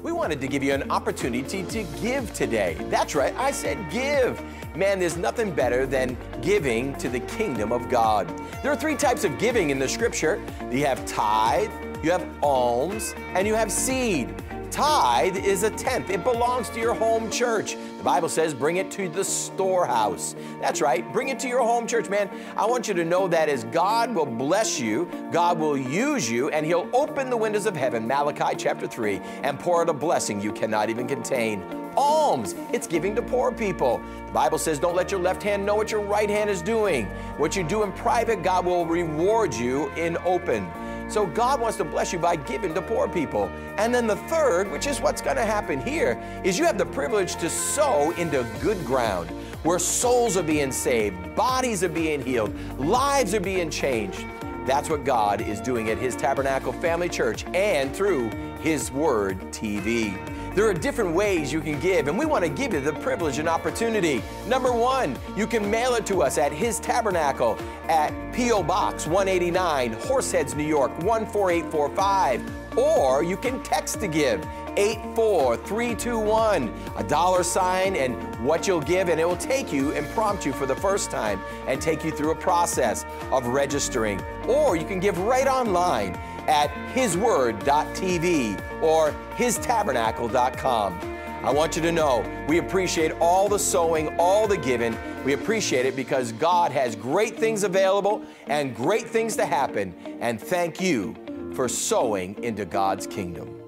We 0.02 0.10
wanted 0.10 0.40
to 0.40 0.48
give 0.48 0.64
you 0.64 0.74
an 0.74 0.90
opportunity 0.90 1.62
to 1.62 1.84
give 2.00 2.34
today. 2.34 2.76
That's 2.90 3.14
right, 3.14 3.32
I 3.36 3.52
said 3.52 3.78
give. 3.88 4.42
Man, 4.74 4.98
there's 4.98 5.16
nothing 5.16 5.52
better 5.52 5.86
than 5.86 6.16
giving 6.40 6.96
to 6.96 7.08
the 7.08 7.20
kingdom 7.20 7.70
of 7.70 7.88
God. 7.88 8.28
There 8.64 8.72
are 8.72 8.76
three 8.76 8.96
types 8.96 9.22
of 9.22 9.38
giving 9.38 9.70
in 9.70 9.78
the 9.78 9.88
scripture 9.88 10.42
you 10.72 10.84
have 10.86 11.06
tithe, 11.06 11.70
you 12.02 12.10
have 12.10 12.26
alms, 12.42 13.14
and 13.34 13.46
you 13.46 13.54
have 13.54 13.70
seed. 13.70 14.34
Tithe 14.72 15.36
is 15.36 15.64
a 15.64 15.70
tenth, 15.70 16.08
it 16.08 16.24
belongs 16.24 16.70
to 16.70 16.80
your 16.80 16.94
home 16.94 17.30
church. 17.30 17.76
The 17.98 18.02
Bible 18.02 18.30
says, 18.30 18.54
bring 18.54 18.78
it 18.78 18.90
to 18.92 19.06
the 19.06 19.22
storehouse. 19.22 20.34
That's 20.62 20.80
right, 20.80 21.12
bring 21.12 21.28
it 21.28 21.38
to 21.40 21.48
your 21.48 21.60
home 21.60 21.86
church, 21.86 22.08
man. 22.08 22.30
I 22.56 22.64
want 22.64 22.88
you 22.88 22.94
to 22.94 23.04
know 23.04 23.28
that 23.28 23.50
as 23.50 23.64
God 23.64 24.14
will 24.14 24.24
bless 24.24 24.80
you, 24.80 25.10
God 25.30 25.58
will 25.58 25.76
use 25.76 26.30
you, 26.30 26.48
and 26.48 26.64
He'll 26.64 26.88
open 26.94 27.28
the 27.28 27.36
windows 27.36 27.66
of 27.66 27.76
heaven, 27.76 28.06
Malachi 28.06 28.56
chapter 28.56 28.86
3, 28.86 29.20
and 29.42 29.60
pour 29.60 29.82
out 29.82 29.90
a 29.90 29.92
blessing 29.92 30.40
you 30.40 30.52
cannot 30.52 30.88
even 30.88 31.06
contain. 31.06 31.62
Alms, 31.94 32.54
it's 32.72 32.86
giving 32.86 33.14
to 33.16 33.20
poor 33.20 33.52
people. 33.52 34.00
The 34.26 34.32
Bible 34.32 34.56
says, 34.56 34.78
don't 34.78 34.96
let 34.96 35.10
your 35.10 35.20
left 35.20 35.42
hand 35.42 35.66
know 35.66 35.74
what 35.74 35.90
your 35.90 36.00
right 36.00 36.30
hand 36.30 36.48
is 36.48 36.62
doing. 36.62 37.04
What 37.36 37.54
you 37.54 37.62
do 37.62 37.82
in 37.82 37.92
private, 37.92 38.42
God 38.42 38.64
will 38.64 38.86
reward 38.86 39.52
you 39.52 39.90
in 39.90 40.16
open. 40.24 40.66
So 41.12 41.26
God 41.26 41.60
wants 41.60 41.76
to 41.76 41.84
bless 41.84 42.10
you 42.10 42.18
by 42.18 42.36
giving 42.36 42.72
to 42.72 42.80
poor 42.80 43.06
people. 43.06 43.50
And 43.76 43.94
then 43.94 44.06
the 44.06 44.16
third, 44.16 44.72
which 44.72 44.86
is 44.86 44.98
what's 44.98 45.20
going 45.20 45.36
to 45.36 45.44
happen 45.44 45.78
here, 45.78 46.18
is 46.42 46.58
you 46.58 46.64
have 46.64 46.78
the 46.78 46.86
privilege 46.86 47.36
to 47.36 47.50
sow 47.50 48.12
into 48.12 48.46
good 48.62 48.82
ground 48.86 49.28
where 49.62 49.78
souls 49.78 50.38
are 50.38 50.42
being 50.42 50.72
saved, 50.72 51.34
bodies 51.36 51.84
are 51.84 51.90
being 51.90 52.22
healed, 52.22 52.54
lives 52.78 53.34
are 53.34 53.40
being 53.40 53.68
changed. 53.68 54.24
That's 54.64 54.88
what 54.88 55.04
God 55.04 55.42
is 55.42 55.60
doing 55.60 55.90
at 55.90 55.98
His 55.98 56.16
Tabernacle 56.16 56.72
Family 56.72 57.10
Church 57.10 57.44
and 57.52 57.94
through 57.94 58.30
His 58.62 58.90
Word 58.90 59.38
TV. 59.52 60.16
There 60.54 60.68
are 60.68 60.74
different 60.74 61.14
ways 61.14 61.50
you 61.50 61.62
can 61.62 61.80
give, 61.80 62.08
and 62.08 62.18
we 62.18 62.26
want 62.26 62.44
to 62.44 62.50
give 62.50 62.74
you 62.74 62.80
the 62.80 62.92
privilege 62.92 63.38
and 63.38 63.48
opportunity. 63.48 64.22
Number 64.46 64.70
one, 64.70 65.16
you 65.34 65.46
can 65.46 65.70
mail 65.70 65.94
it 65.94 66.04
to 66.06 66.22
us 66.22 66.36
at 66.36 66.52
His 66.52 66.78
Tabernacle 66.78 67.58
at 67.88 68.12
P.O. 68.34 68.62
Box 68.62 69.06
189, 69.06 69.94
Horseheads, 69.94 70.54
New 70.54 70.66
York 70.66 70.92
14845. 71.00 72.76
Or 72.76 73.22
you 73.24 73.38
can 73.38 73.62
text 73.62 74.00
to 74.00 74.08
give 74.08 74.46
84321, 74.76 76.74
a 76.96 77.04
dollar 77.04 77.42
sign 77.42 77.96
and 77.96 78.14
what 78.44 78.66
you'll 78.66 78.80
give, 78.82 79.08
and 79.08 79.18
it 79.18 79.26
will 79.26 79.36
take 79.36 79.72
you 79.72 79.92
and 79.92 80.06
prompt 80.10 80.44
you 80.44 80.52
for 80.52 80.66
the 80.66 80.76
first 80.76 81.10
time 81.10 81.40
and 81.66 81.80
take 81.80 82.04
you 82.04 82.10
through 82.10 82.32
a 82.32 82.36
process 82.36 83.06
of 83.30 83.46
registering. 83.46 84.20
Or 84.46 84.76
you 84.76 84.84
can 84.84 85.00
give 85.00 85.16
right 85.18 85.46
online 85.46 86.18
at 86.48 86.70
hisword.tv 86.94 88.82
or 88.82 89.12
histabernacle.com. 89.36 91.12
I 91.42 91.50
want 91.50 91.74
you 91.74 91.82
to 91.82 91.90
know 91.90 92.24
we 92.46 92.58
appreciate 92.58 93.10
all 93.20 93.48
the 93.48 93.58
sowing, 93.58 94.16
all 94.16 94.46
the 94.46 94.56
giving. 94.56 94.96
We 95.24 95.32
appreciate 95.32 95.86
it 95.86 95.96
because 95.96 96.30
God 96.32 96.70
has 96.70 96.94
great 96.94 97.36
things 97.36 97.64
available 97.64 98.22
and 98.46 98.76
great 98.76 99.08
things 99.08 99.34
to 99.36 99.46
happen. 99.46 99.92
And 100.20 100.40
thank 100.40 100.80
you 100.80 101.16
for 101.54 101.68
sowing 101.68 102.40
into 102.44 102.64
God's 102.64 103.08
kingdom. 103.08 103.58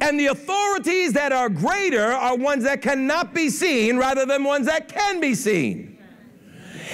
And 0.00 0.20
the 0.20 0.26
authorities 0.26 1.14
that 1.14 1.32
are 1.32 1.48
greater 1.48 2.04
are 2.04 2.36
ones 2.36 2.64
that 2.64 2.82
cannot 2.82 3.34
be 3.34 3.48
seen 3.48 3.96
rather 3.96 4.26
than 4.26 4.44
ones 4.44 4.66
that 4.66 4.88
can 4.88 5.20
be 5.20 5.34
seen. 5.34 5.98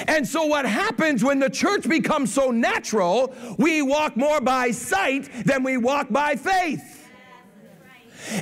And 0.06 0.26
so, 0.26 0.44
what 0.44 0.66
happens 0.66 1.24
when 1.24 1.38
the 1.38 1.50
church 1.50 1.88
becomes 1.88 2.32
so 2.32 2.50
natural, 2.50 3.34
we 3.58 3.82
walk 3.82 4.16
more 4.16 4.40
by 4.40 4.70
sight 4.70 5.30
than 5.44 5.62
we 5.62 5.76
walk 5.76 6.10
by 6.10 6.36
faith. 6.36 6.96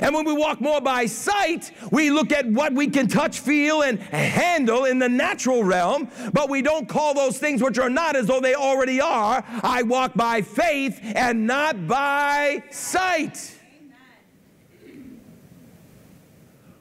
And 0.01 0.15
when 0.15 0.25
we 0.25 0.33
walk 0.33 0.61
more 0.61 0.81
by 0.81 1.05
sight, 1.05 1.71
we 1.91 2.09
look 2.09 2.31
at 2.31 2.47
what 2.47 2.73
we 2.73 2.87
can 2.87 3.07
touch, 3.07 3.39
feel, 3.39 3.83
and 3.83 3.99
handle 3.99 4.85
in 4.85 4.99
the 4.99 5.09
natural 5.09 5.63
realm, 5.63 6.09
but 6.33 6.49
we 6.49 6.61
don't 6.61 6.87
call 6.89 7.13
those 7.13 7.37
things 7.37 7.61
which 7.61 7.77
are 7.77 7.89
not 7.89 8.15
as 8.15 8.25
though 8.27 8.41
they 8.41 8.55
already 8.55 8.99
are. 8.99 9.43
I 9.47 9.83
walk 9.83 10.13
by 10.15 10.41
faith 10.41 10.99
and 11.03 11.45
not 11.45 11.87
by 11.87 12.63
sight. 12.71 13.54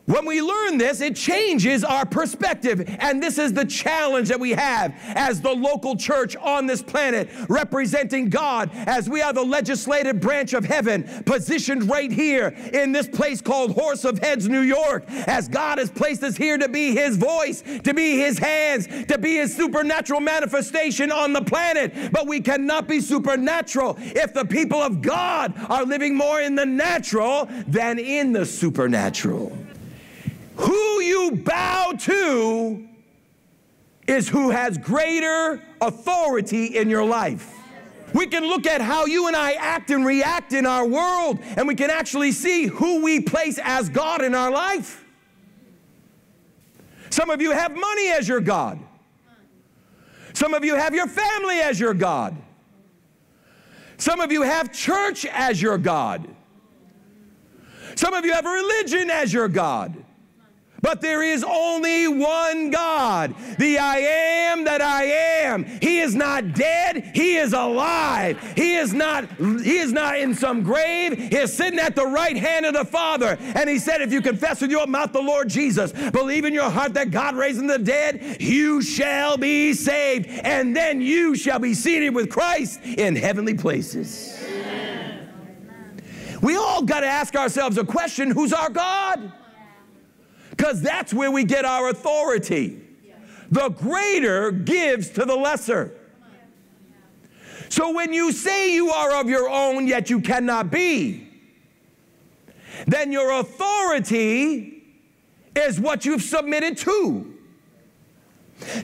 When 0.07 0.27
we 0.27 0.43
learn 0.43 0.77
this, 0.77 1.01
it 1.01 1.17
changes 1.17 1.83
our 1.83 2.05
perspective. 2.05 2.85
And 2.99 3.23
this 3.23 3.39
is 3.39 3.55
the 3.55 3.65
challenge 3.65 4.29
that 4.29 4.39
we 4.39 4.51
have 4.51 4.95
as 5.15 5.41
the 5.41 5.53
local 5.53 5.97
church 5.97 6.37
on 6.37 6.67
this 6.67 6.83
planet, 6.83 7.31
representing 7.49 8.29
God 8.29 8.71
as 8.75 9.09
we 9.09 9.23
are 9.23 9.33
the 9.33 9.43
legislative 9.43 10.21
branch 10.21 10.53
of 10.53 10.67
heaven, 10.67 11.05
positioned 11.25 11.89
right 11.89 12.13
here 12.13 12.49
in 12.75 12.93
this 12.93 13.09
place 13.09 13.41
called 13.41 13.75
Horseheads, 13.75 14.47
New 14.47 14.61
York, 14.61 15.05
as 15.09 15.49
God 15.49 15.79
has 15.79 15.91
placed 15.91 16.23
us 16.23 16.37
here 16.37 16.59
to 16.59 16.69
be 16.69 16.95
His 16.95 17.17
voice, 17.17 17.63
to 17.85 17.95
be 17.95 18.19
His 18.19 18.39
hands, 18.39 18.87
to 19.07 19.17
be 19.17 19.37
His 19.37 19.57
supernatural 19.57 20.21
manifestation 20.21 21.11
on 21.13 21.33
the 21.33 21.43
planet. 21.43 22.13
But 22.13 22.27
we 22.27 22.43
cannot 22.43 22.89
be 22.89 23.01
supernatural 23.01 23.97
if 23.99 24.35
the 24.35 24.45
people 24.45 24.83
of 24.83 25.01
God 25.01 25.55
are 25.71 25.85
living 25.87 26.15
more 26.15 26.43
in 26.43 26.57
the 26.57 26.67
natural 26.67 27.49
than 27.67 27.99
in 27.99 28.33
the 28.33 28.45
supernatural. 28.45 29.64
Who 30.57 31.01
you 31.01 31.33
bow 31.45 31.93
to 32.01 32.89
is 34.07 34.29
who 34.29 34.51
has 34.51 34.79
greater 34.79 35.61
authority 35.81 36.67
in 36.77 36.89
your 36.91 37.05
life. 37.05 37.51
We 38.13 38.27
can 38.29 38.45
look 38.47 38.67
at 38.67 38.81
how 38.81 39.07
you 39.07 39.27
and 39.27 39.35
I 39.35 39.53
act 39.53 39.91
and 39.91 40.07
react 40.07 40.53
in 40.53 40.67
our 40.67 40.87
world, 40.87 41.41
and 41.57 41.67
we 41.67 41.75
can 41.75 41.91
actually 41.91 42.31
see 42.31 42.67
who 42.67 43.03
we 43.03 43.21
place 43.21 43.59
as 43.63 43.89
God 43.89 44.23
in 44.23 44.35
our 44.35 44.53
life. 44.53 45.05
Some 47.11 47.31
of 47.31 47.41
you 47.41 47.51
have 47.51 47.75
money 47.75 48.11
as 48.11 48.29
your 48.29 48.41
God. 48.41 48.79
Some 50.33 50.55
of 50.55 50.65
you 50.65 50.77
have 50.77 50.95
your 50.95 51.07
family 51.09 51.61
as 51.61 51.79
your 51.81 51.95
God. 51.95 52.37
Some 53.97 54.21
of 54.21 54.31
you 54.31 54.43
have 54.43 54.73
church 54.73 55.25
as 55.27 55.61
your 55.63 55.79
God. 55.79 56.29
Some 57.97 58.15
of 58.15 58.25
you 58.25 58.33
have 58.33 58.45
religion 58.45 59.11
as 59.11 59.33
your 59.33 59.49
God. 59.49 59.97
But 60.85 61.01
there 61.01 61.23
is 61.23 61.43
only 61.43 62.09
one 62.09 62.69
God, 62.69 63.35
the 63.59 63.79
I 63.79 63.97
am 64.51 64.65
that 64.65 64.83
I 64.83 65.05
am. 65.05 65.65
He 65.65 66.01
is 66.01 66.15
not 66.15 66.53
dead, 66.53 67.11
he 67.15 67.37
is 67.37 67.55
alive. 67.55 68.39
He 68.55 68.75
is 68.75 68.93
not 68.93 69.25
he 69.39 69.79
is 69.79 69.93
not 69.95 70.19
in 70.19 70.35
some 70.35 70.63
grave. 70.63 71.17
He 71.17 71.37
is 71.37 71.55
sitting 71.55 71.79
at 71.79 71.97
the 71.97 72.05
right 72.05 72.37
hand 72.37 72.67
of 72.67 72.75
the 72.75 72.85
Father. 72.85 73.39
And 73.41 73.71
he 73.71 73.79
said 73.79 74.03
if 74.03 74.13
you 74.13 74.21
confess 74.21 74.61
with 74.61 74.71
your 74.71 74.87
mouth 74.87 75.15
the 75.15 75.23
Lord 75.23 75.49
Jesus, 75.49 75.91
believe 76.11 76.45
in 76.45 76.53
your 76.53 76.69
heart 76.69 76.93
that 76.95 77.11
God 77.11 77.35
raised 77.35 77.57
from 77.57 77.67
the 77.67 77.79
dead, 77.79 78.37
you 78.39 78.83
shall 78.83 79.39
be 79.39 79.73
saved, 79.73 80.27
and 80.29 80.77
then 80.77 81.01
you 81.01 81.35
shall 81.35 81.61
be 81.61 81.73
seated 81.73 82.15
with 82.15 82.29
Christ 82.29 82.85
in 82.85 83.17
heavenly 83.17 83.55
places. 83.55 84.39
We 86.43 86.57
all 86.57 86.83
got 86.83 87.01
to 87.01 87.07
ask 87.07 87.35
ourselves 87.37 87.79
a 87.79 87.85
question, 87.85 88.31
who's 88.31 88.53
our 88.53 88.69
God? 88.69 89.33
Because 90.57 90.81
that's 90.81 91.13
where 91.13 91.33
we 91.33 91.43
get 91.43 91.65
our 91.65 91.89
authority. 91.89 92.81
The 93.51 93.71
greater 93.71 94.53
gives 94.53 95.11
to 95.11 95.25
the 95.25 95.35
lesser. 95.35 95.93
So 97.69 97.93
when 97.93 98.13
you 98.13 98.31
say 98.31 98.73
you 98.73 98.91
are 98.91 99.21
of 99.21 99.29
your 99.29 99.51
own, 99.51 99.89
yet 99.89 100.11
you 100.11 100.21
cannot 100.21 100.71
be, 100.71 101.29
then 102.87 103.11
your 103.11 103.41
authority 103.41 104.85
is 105.57 105.81
what 105.81 106.05
you've 106.05 106.23
submitted 106.23 106.79
to. 106.79 107.35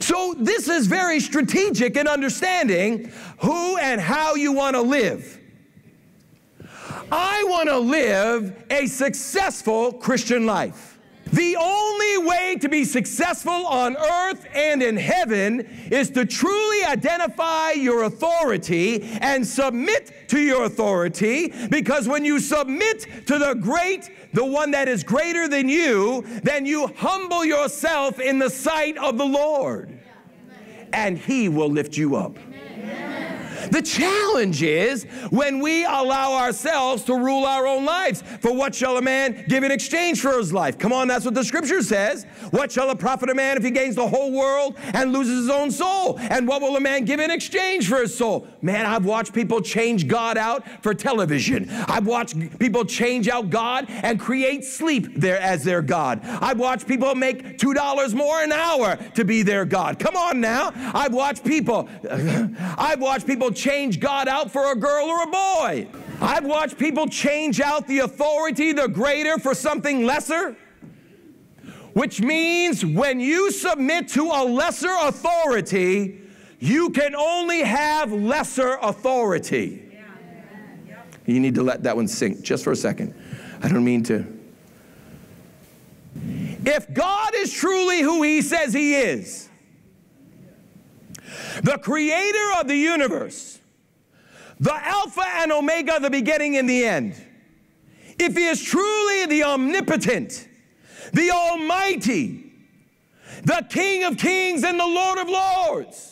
So 0.01 0.35
this 0.37 0.67
is 0.67 0.87
very 0.87 1.21
strategic 1.21 1.95
in 1.95 2.07
understanding 2.07 3.11
who 3.39 3.77
and 3.77 4.01
how 4.01 4.35
you 4.35 4.51
want 4.51 4.75
to 4.75 4.81
live. 4.81 5.39
I 7.09 7.45
want 7.47 7.69
to 7.69 7.77
live 7.77 8.65
a 8.69 8.87
successful 8.87 9.93
Christian 9.93 10.45
life. 10.45 10.90
The 11.33 11.55
only 11.55 12.17
way 12.17 12.57
to 12.59 12.67
be 12.67 12.83
successful 12.83 13.51
on 13.51 13.95
earth 13.95 14.45
and 14.53 14.83
in 14.83 14.97
heaven 14.97 15.61
is 15.89 16.09
to 16.11 16.25
truly 16.25 16.83
identify 16.83 17.71
your 17.71 18.03
authority 18.03 19.03
and 19.21 19.47
submit 19.47 20.29
to 20.29 20.39
your 20.39 20.65
authority 20.65 21.53
because 21.69 22.07
when 22.07 22.25
you 22.25 22.39
submit 22.39 23.27
to 23.27 23.39
the 23.39 23.53
great, 23.53 24.09
the 24.33 24.45
one 24.45 24.71
that 24.71 24.89
is 24.89 25.03
greater 25.03 25.47
than 25.47 25.69
you, 25.69 26.23
then 26.43 26.65
you 26.65 26.87
humble 26.97 27.45
yourself 27.45 28.19
in 28.19 28.39
the 28.39 28.49
sight 28.49 28.97
of 28.97 29.17
the 29.17 29.25
Lord 29.25 29.99
and 30.93 31.17
he 31.17 31.49
will 31.49 31.69
lift 31.69 31.95
you 31.97 32.15
up. 32.15 32.37
The 33.71 33.81
challenge 33.81 34.61
is 34.61 35.05
when 35.29 35.59
we 35.59 35.85
allow 35.85 36.33
ourselves 36.33 37.03
to 37.05 37.15
rule 37.15 37.45
our 37.45 37.65
own 37.65 37.85
lives. 37.85 38.21
For 38.41 38.53
what 38.53 38.75
shall 38.75 38.97
a 38.97 39.01
man 39.01 39.45
give 39.47 39.63
in 39.63 39.71
exchange 39.71 40.21
for 40.21 40.37
his 40.37 40.51
life? 40.51 40.77
Come 40.77 40.91
on, 40.91 41.07
that's 41.07 41.23
what 41.23 41.33
the 41.33 41.43
scripture 41.43 41.81
says. 41.81 42.25
What 42.51 42.71
shall 42.71 42.89
it 42.91 42.99
profit 42.99 43.29
a 43.29 43.33
man 43.33 43.55
if 43.55 43.63
he 43.63 43.71
gains 43.71 43.95
the 43.95 44.07
whole 44.07 44.33
world 44.33 44.77
and 44.93 45.13
loses 45.13 45.43
his 45.43 45.49
own 45.49 45.71
soul? 45.71 46.19
And 46.19 46.47
what 46.47 46.61
will 46.61 46.75
a 46.75 46.81
man 46.81 47.05
give 47.05 47.21
in 47.21 47.31
exchange 47.31 47.87
for 47.87 48.01
his 48.01 48.15
soul? 48.15 48.45
Man, 48.61 48.85
I've 48.85 49.05
watched 49.05 49.33
people 49.33 49.61
change 49.61 50.07
God 50.07 50.37
out 50.37 50.63
for 50.83 50.93
television. 50.93 51.67
I've 51.69 52.05
watched 52.05 52.59
people 52.59 52.85
change 52.85 53.27
out 53.27 53.49
God 53.49 53.87
and 53.89 54.19
create 54.19 54.63
sleep 54.63 55.15
there 55.15 55.39
as 55.39 55.63
their 55.63 55.81
God. 55.81 56.21
I've 56.23 56.59
watched 56.59 56.87
people 56.87 57.15
make 57.15 57.57
$2 57.57 58.13
more 58.13 58.41
an 58.41 58.51
hour 58.51 58.97
to 59.15 59.25
be 59.25 59.41
their 59.41 59.65
God. 59.65 59.97
Come 59.97 60.15
on 60.15 60.39
now. 60.39 60.71
I've 60.75 61.13
watched 61.13 61.43
people, 61.43 61.89
I've 62.09 63.01
watched 63.01 63.25
people 63.25 63.51
change 63.51 63.99
God 63.99 64.27
out 64.27 64.51
for 64.51 64.71
a 64.71 64.75
girl 64.75 65.07
or 65.07 65.23
a 65.23 65.27
boy. 65.27 65.87
I've 66.21 66.45
watched 66.45 66.77
people 66.77 67.07
change 67.07 67.59
out 67.59 67.87
the 67.87 67.99
authority, 67.99 68.73
the 68.73 68.87
greater, 68.87 69.39
for 69.39 69.55
something 69.55 70.05
lesser. 70.05 70.55
Which 71.93 72.21
means 72.21 72.85
when 72.85 73.19
you 73.19 73.51
submit 73.51 74.07
to 74.09 74.25
a 74.25 74.43
lesser 74.45 74.95
authority, 75.01 76.20
you 76.61 76.91
can 76.91 77.15
only 77.15 77.61
have 77.61 78.13
lesser 78.13 78.77
authority. 78.81 79.89
You 81.25 81.39
need 81.39 81.55
to 81.55 81.63
let 81.63 81.83
that 81.83 81.95
one 81.95 82.07
sink 82.07 82.41
just 82.41 82.63
for 82.63 82.71
a 82.71 82.75
second. 82.75 83.15
I 83.63 83.67
don't 83.67 83.83
mean 83.83 84.03
to. 84.03 84.25
If 86.63 86.93
God 86.93 87.33
is 87.35 87.51
truly 87.51 88.01
who 88.01 88.21
He 88.21 88.43
says 88.43 88.73
He 88.73 88.93
is, 88.93 89.49
the 91.63 91.79
creator 91.79 92.59
of 92.59 92.67
the 92.67 92.75
universe, 92.75 93.59
the 94.59 94.73
Alpha 94.73 95.25
and 95.25 95.51
Omega, 95.51 95.99
the 95.99 96.11
beginning 96.11 96.57
and 96.57 96.69
the 96.69 96.85
end. 96.85 97.15
If 98.19 98.37
he 98.37 98.45
is 98.45 98.61
truly 98.61 99.25
the 99.25 99.43
omnipotent, 99.45 100.47
the 101.11 101.31
Almighty, 101.31 102.53
the 103.43 103.65
King 103.67 104.03
of 104.03 104.17
kings 104.17 104.63
and 104.63 104.79
the 104.79 104.85
Lord 104.85 105.17
of 105.17 105.27
lords, 105.27 106.10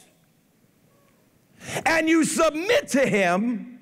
and 1.86 2.10
you 2.10 2.24
submit 2.24 2.88
to 2.90 3.06
him, 3.06 3.80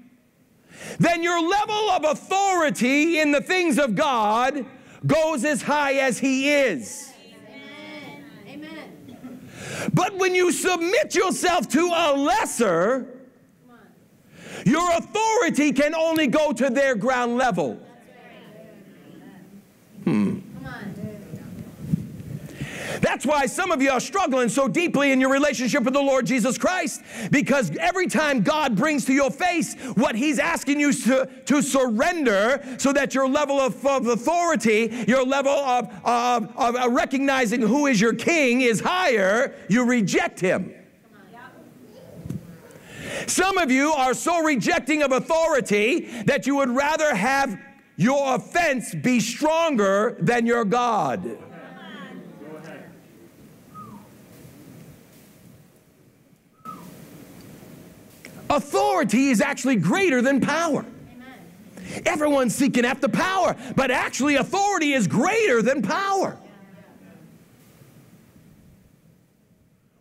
then 1.00 1.24
your 1.24 1.42
level 1.42 1.90
of 1.92 2.04
authority 2.06 3.20
in 3.20 3.32
the 3.32 3.42
things 3.42 3.78
of 3.78 3.96
God 3.96 4.66
goes 5.06 5.46
as 5.46 5.62
high 5.62 5.96
as 5.96 6.20
he 6.20 6.52
is. 6.52 7.12
Amen. 8.48 9.50
But 9.94 10.18
when 10.18 10.34
you 10.34 10.52
submit 10.52 11.16
yourself 11.16 11.68
to 11.70 11.92
a 11.94 12.13
lesser, 12.16 13.18
your 14.66 14.90
authority 14.98 15.72
can 15.72 15.94
only 15.94 16.28
go 16.28 16.52
to 16.54 16.70
their 16.70 16.96
ground 16.96 17.38
level. 17.38 17.80
That's 23.18 23.26
why 23.26 23.48
some 23.48 23.72
of 23.72 23.82
you 23.82 23.90
are 23.90 24.00
struggling 24.00 24.48
so 24.48 24.68
deeply 24.68 25.12
in 25.12 25.20
your 25.20 25.32
relationship 25.32 25.82
with 25.82 25.96
the 25.96 26.00
Lord 26.00 26.28
Jesus 26.28 26.56
Christ, 26.56 27.02
because 27.32 27.76
every 27.78 28.06
time 28.06 28.44
God 28.44 28.76
brings 28.76 29.06
to 29.06 29.14
your 29.14 29.32
face 29.32 29.74
what 29.96 30.14
He's 30.16 30.38
asking 30.38 30.80
you 30.80 30.94
to, 30.94 31.28
to 31.46 31.64
surrender 31.64 32.64
so 32.78 32.94
that 32.94 33.16
your 33.16 33.28
level 33.28 33.60
of, 33.60 33.84
of 33.88 34.06
authority, 34.06 35.04
your 35.08 35.26
level 35.26 35.52
of, 35.52 35.92
of, 36.06 36.56
of 36.56 36.92
recognizing 36.94 37.60
who 37.60 37.88
is 37.88 38.00
your 38.00 38.14
king 38.14 38.62
is 38.62 38.82
higher, 38.82 39.56
you 39.68 39.84
reject 39.84 40.40
Him. 40.40 40.76
Some 43.26 43.58
of 43.58 43.72
you 43.72 43.94
are 43.94 44.14
so 44.14 44.44
rejecting 44.44 45.02
of 45.02 45.12
authority 45.12 46.02
that 46.28 46.46
you 46.46 46.58
would 46.58 46.70
rather 46.70 47.16
have 47.16 47.60
your 47.96 48.36
offense 48.36 48.94
be 48.94 49.20
stronger 49.20 50.16
than 50.20 50.46
your 50.46 50.64
God. 50.64 51.47
Authority 58.50 59.30
is 59.30 59.42
actually 59.42 59.76
greater 59.76 60.22
than 60.22 60.40
power. 60.42 60.86
Everyone's 62.06 62.54
seeking 62.54 62.86
after 62.86 63.08
power, 63.08 63.56
but 63.76 63.92
actually, 63.92 64.36
authority 64.36 64.94
is 64.94 65.08
greater 65.08 65.62
than 65.62 65.82
power. 65.82 66.38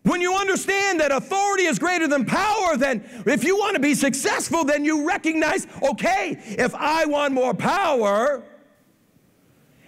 When 0.03 0.21
you 0.21 0.37
understand 0.37 1.01
that 1.01 1.11
authority 1.11 1.65
is 1.65 1.81
greater 1.81 2.07
than 2.07 2.25
power, 2.25 2.77
then 2.77 3.05
if 3.27 3.43
you 3.43 3.57
want 3.57 3.75
to 3.75 3.81
be 3.81 3.93
successful, 3.95 4.65
then 4.65 4.85
you 4.85 5.07
recognize 5.07 5.67
okay, 5.83 6.39
if 6.47 6.75
I 6.77 7.07
want 7.07 7.35
more 7.35 7.55
power 7.55 8.45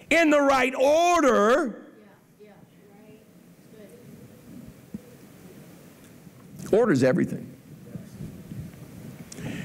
in 0.09 0.29
the 0.29 0.41
right 0.41 0.75
order, 0.75 1.85
order 6.71 6.91
is 6.91 7.03
everything. 7.03 7.48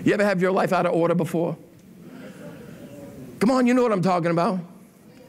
You 0.05 0.13
ever 0.13 0.25
have 0.25 0.41
your 0.41 0.53
life 0.53 0.73
out 0.73 0.87
of 0.87 0.93
order 0.93 1.15
before? 1.15 1.57
Come 3.41 3.51
on, 3.51 3.67
you 3.67 3.75
know 3.75 3.83
what 3.83 3.93
I'm 3.93 4.03
talking 4.03 4.31
about. 4.31 4.61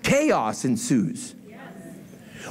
Chaos 0.03 0.65
ensues. 0.65 1.35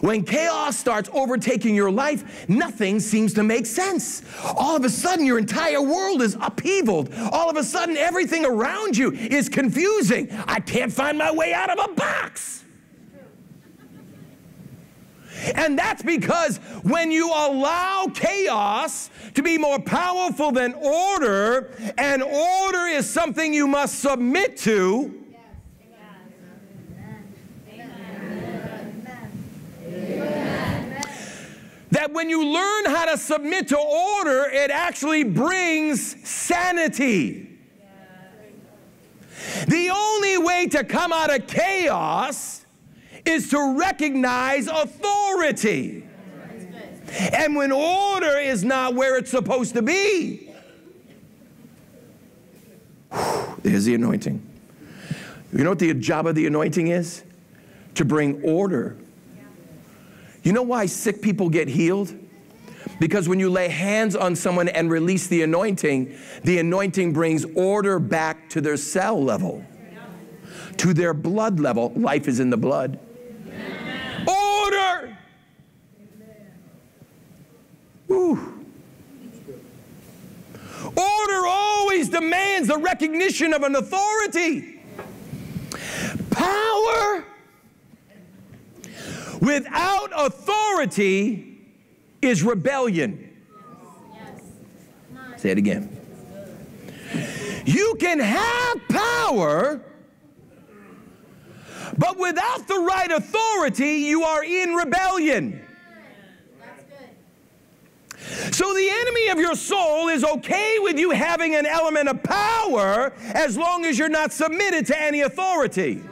When 0.00 0.24
chaos 0.24 0.76
starts 0.76 1.08
overtaking 1.12 1.74
your 1.74 1.90
life, 1.90 2.48
nothing 2.48 2.98
seems 2.98 3.34
to 3.34 3.42
make 3.42 3.64
sense. 3.64 4.22
All 4.56 4.74
of 4.74 4.84
a 4.84 4.90
sudden, 4.90 5.24
your 5.24 5.38
entire 5.38 5.80
world 5.80 6.20
is 6.20 6.37
upheavaled. 6.37 7.16
All 7.32 7.48
of 7.48 7.56
a 7.56 7.62
sudden, 7.62 7.96
everything 7.96 8.44
around 8.44 8.96
you 8.96 9.12
is 9.12 9.48
confusing. 9.48 10.30
I 10.46 10.60
can't 10.60 10.92
find 10.92 11.16
my 11.16 11.30
way 11.30 11.52
out 11.52 11.70
of 11.70 11.90
a 11.90 11.94
box. 11.94 12.63
And 15.54 15.78
that's 15.78 16.02
because 16.02 16.59
when 16.83 17.11
you 17.11 17.28
allow 17.28 18.07
chaos 18.14 19.11
to 19.35 19.42
be 19.42 19.59
more 19.59 19.78
powerful 19.78 20.52
than 20.52 20.74
order, 20.74 21.70
and 21.98 22.22
order 22.22 22.87
is 22.87 23.09
something 23.09 23.52
you 23.52 23.66
must 23.66 24.00
submit 24.00 24.57
to. 24.59 25.20
That 31.90 32.12
when 32.12 32.28
you 32.28 32.44
learn 32.44 32.87
how 32.87 33.04
to 33.04 33.16
submit 33.16 33.68
to 33.68 33.78
order, 33.78 34.46
it 34.50 34.72
actually 34.72 35.22
brings 35.22 36.28
sanity. 36.28 37.57
The 39.68 39.90
only 39.90 40.38
way 40.38 40.66
to 40.68 40.83
come 40.83 41.12
out 41.12 41.33
of 41.33 41.46
chaos 41.46 42.63
is 43.26 43.48
to 43.50 43.78
recognize 43.78 44.66
authority. 44.66 46.04
And 47.32 47.54
when 47.54 47.70
order 47.72 48.38
is 48.38 48.64
not 48.64 48.94
where 48.94 49.16
it's 49.16 49.30
supposed 49.30 49.74
to 49.74 49.82
be, 49.82 50.50
there's 53.62 53.84
the 53.84 53.94
anointing. 53.94 54.44
You 55.52 55.62
know 55.62 55.70
what 55.70 55.78
the 55.78 55.94
job 55.94 56.26
of 56.26 56.34
the 56.34 56.46
anointing 56.46 56.88
is? 56.88 57.22
To 57.94 58.04
bring 58.04 58.42
order. 58.42 58.96
You 60.42 60.52
know 60.52 60.62
why 60.62 60.87
sick 60.87 61.22
people 61.22 61.48
get 61.48 61.68
healed? 61.68 62.12
Because 63.00 63.28
when 63.28 63.40
you 63.40 63.50
lay 63.50 63.68
hands 63.68 64.14
on 64.14 64.37
someone 64.37 64.68
and 64.68 64.90
release 64.90 65.26
the 65.26 65.42
anointing, 65.42 66.16
the 66.42 66.58
anointing 66.58 67.12
brings 67.12 67.44
order 67.54 67.98
back 67.98 68.48
to 68.50 68.60
their 68.60 68.76
cell 68.76 69.22
level, 69.22 69.64
to 70.76 70.92
their 70.92 71.14
blood 71.14 71.60
level. 71.60 71.92
Life 71.96 72.28
is 72.28 72.40
in 72.40 72.50
the 72.50 72.56
blood. 72.56 72.98
Order! 74.26 75.16
Order 80.96 81.46
always 81.46 82.09
demands 82.09 82.68
the 82.68 82.79
recognition 82.79 83.53
of 83.53 83.62
an 83.62 83.74
authority. 83.77 84.81
Power 86.31 87.24
without 89.40 90.11
authority 90.14 91.59
is 92.22 92.42
rebellion. 92.42 93.31
Say 95.37 95.50
it 95.50 95.59
again. 95.59 95.90
You 97.66 97.96
can 97.98 98.18
have 98.18 98.88
power, 98.88 99.81
but 101.96 102.18
without 102.18 102.68
the 102.68 102.79
right 102.79 103.11
authority, 103.11 103.96
you 103.96 104.22
are 104.22 104.44
in 104.44 104.74
rebellion. 104.74 105.63
So 108.52 108.72
the 108.74 108.88
enemy 108.88 109.28
of 109.28 109.38
your 109.38 109.54
soul 109.54 110.08
is 110.08 110.24
okay 110.24 110.78
with 110.80 110.98
you 110.98 111.10
having 111.10 111.54
an 111.54 111.66
element 111.66 112.08
of 112.08 112.22
power 112.22 113.12
as 113.34 113.56
long 113.56 113.84
as 113.84 113.98
you're 113.98 114.08
not 114.08 114.32
submitted 114.32 114.87
to 114.87 115.00
any 115.00 115.20
authority. 115.20 116.02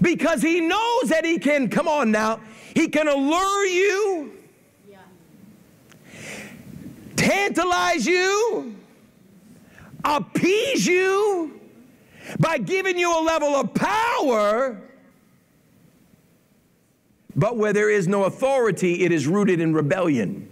Because 0.00 0.40
he 0.40 0.60
knows 0.60 1.10
that 1.10 1.24
he 1.24 1.38
can, 1.38 1.68
come 1.68 1.86
on 1.86 2.10
now, 2.10 2.40
he 2.74 2.88
can 2.88 3.08
allure 3.08 3.66
you, 3.66 4.32
tantalize 7.14 8.06
you, 8.06 8.74
appease 10.04 10.86
you 10.86 11.60
by 12.38 12.58
giving 12.58 12.98
you 12.98 13.16
a 13.16 13.22
level 13.22 13.54
of 13.54 13.74
power 13.74 14.80
but 17.34 17.56
where 17.56 17.72
there 17.72 17.90
is 17.90 18.08
no 18.08 18.24
authority, 18.24 19.04
it 19.04 19.12
is 19.12 19.26
rooted 19.26 19.60
in 19.60 19.72
rebellion. 19.72 20.48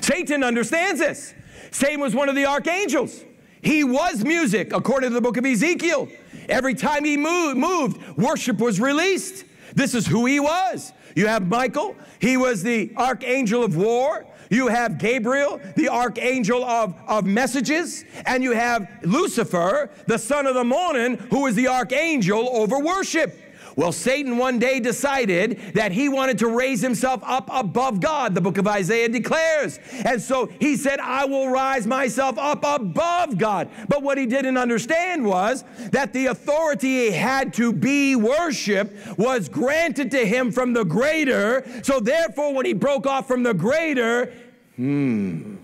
Satan 0.00 0.42
understands 0.42 1.00
this. 1.00 1.34
Satan 1.70 2.00
was 2.00 2.14
one 2.14 2.28
of 2.28 2.34
the 2.34 2.46
archangels. 2.46 3.24
He 3.62 3.84
was 3.84 4.24
music, 4.24 4.72
according 4.72 5.10
to 5.10 5.14
the 5.14 5.20
book 5.20 5.36
of 5.36 5.44
Ezekiel. 5.44 6.08
Every 6.48 6.74
time 6.74 7.04
he 7.04 7.16
moved, 7.16 8.16
worship 8.16 8.58
was 8.58 8.80
released. 8.80 9.44
This 9.74 9.94
is 9.94 10.06
who 10.06 10.26
he 10.26 10.40
was. 10.40 10.92
You 11.14 11.26
have 11.26 11.46
Michael, 11.46 11.96
he 12.18 12.36
was 12.36 12.62
the 12.62 12.92
archangel 12.96 13.62
of 13.62 13.76
war. 13.76 14.26
You 14.50 14.66
have 14.66 14.98
Gabriel, 14.98 15.60
the 15.76 15.88
archangel 15.88 16.64
of, 16.64 16.96
of 17.06 17.24
messages. 17.24 18.04
And 18.26 18.42
you 18.42 18.50
have 18.52 18.90
Lucifer, 19.02 19.90
the 20.06 20.18
son 20.18 20.46
of 20.46 20.54
the 20.54 20.64
morning, 20.64 21.18
who 21.30 21.46
is 21.46 21.54
the 21.54 21.68
archangel 21.68 22.48
over 22.48 22.80
worship. 22.80 23.39
Well, 23.76 23.92
Satan 23.92 24.36
one 24.36 24.58
day 24.58 24.80
decided 24.80 25.60
that 25.74 25.92
he 25.92 26.08
wanted 26.08 26.38
to 26.38 26.48
raise 26.48 26.80
himself 26.80 27.22
up 27.24 27.48
above 27.52 28.00
God, 28.00 28.34
the 28.34 28.40
book 28.40 28.58
of 28.58 28.66
Isaiah 28.66 29.08
declares. 29.08 29.78
And 30.04 30.20
so 30.20 30.46
he 30.60 30.76
said, 30.76 31.00
I 31.00 31.24
will 31.24 31.48
rise 31.48 31.86
myself 31.86 32.38
up 32.38 32.64
above 32.64 33.38
God. 33.38 33.68
But 33.88 34.02
what 34.02 34.18
he 34.18 34.26
didn't 34.26 34.56
understand 34.56 35.24
was 35.24 35.64
that 35.92 36.12
the 36.12 36.26
authority 36.26 37.06
he 37.06 37.10
had 37.12 37.54
to 37.54 37.72
be 37.72 38.16
worshiped 38.16 39.18
was 39.18 39.48
granted 39.48 40.10
to 40.12 40.26
him 40.26 40.50
from 40.50 40.72
the 40.72 40.84
greater. 40.84 41.64
So 41.82 42.00
therefore, 42.00 42.54
when 42.54 42.66
he 42.66 42.72
broke 42.72 43.06
off 43.06 43.28
from 43.28 43.42
the 43.42 43.54
greater, 43.54 44.32
hmm, 44.76 45.56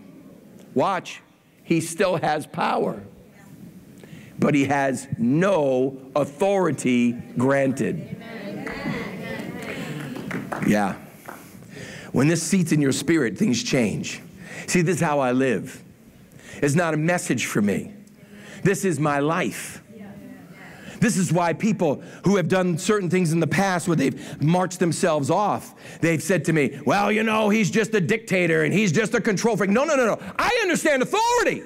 watch, 0.75 1.23
he 1.65 1.81
still 1.81 2.17
has 2.17 2.47
power 2.47 3.03
but 4.39 4.55
he 4.55 4.65
has 4.65 5.09
no 5.19 5.99
authority 6.15 7.13
granted. 7.13 8.23
Yeah. 10.67 10.97
When 12.13 12.29
this 12.29 12.43
seats 12.43 12.73
in 12.73 12.81
your 12.81 12.93
spirit, 12.93 13.37
things 13.39 13.63
change. 13.63 14.21
See, 14.67 14.83
this 14.83 14.97
is 14.97 15.03
how 15.03 15.21
I 15.21 15.33
live. 15.33 15.83
It's 16.63 16.75
not 16.75 16.95
a 16.95 16.97
message 16.97 17.47
for 17.47 17.61
me. 17.61 17.93
This 18.63 18.85
is 18.85 18.99
my 18.99 19.19
life. 19.21 19.83
This 21.01 21.17
is 21.17 21.33
why 21.33 21.53
people 21.53 22.03
who 22.25 22.37
have 22.37 22.49
done 22.49 22.79
certain 22.79 23.11
things 23.11 23.33
in 23.33 23.41
the 23.41 23.47
past 23.47 23.87
where 23.87 23.97
they've 23.97 24.43
marched 24.43 24.79
themselves 24.79 25.31
off, 25.31 25.75
they've 26.01 26.23
said 26.23 26.47
to 26.47 26.53
me, 26.53 26.81
Well, 26.87 27.13
you 27.13 27.23
know, 27.23 27.51
he's 27.51 27.71
just 27.71 27.95
a 27.95 28.01
dictator 28.01 28.65
and 28.65 28.73
he's 28.73 28.93
just 28.93 29.15
a 29.15 29.21
control 29.21 29.57
freak. 29.57 29.71
No, 29.71 29.85
no, 29.85 29.95
no, 29.95 30.07
no. 30.07 30.19
I 30.39 30.59
understand 30.63 31.03
authority. 31.03 31.63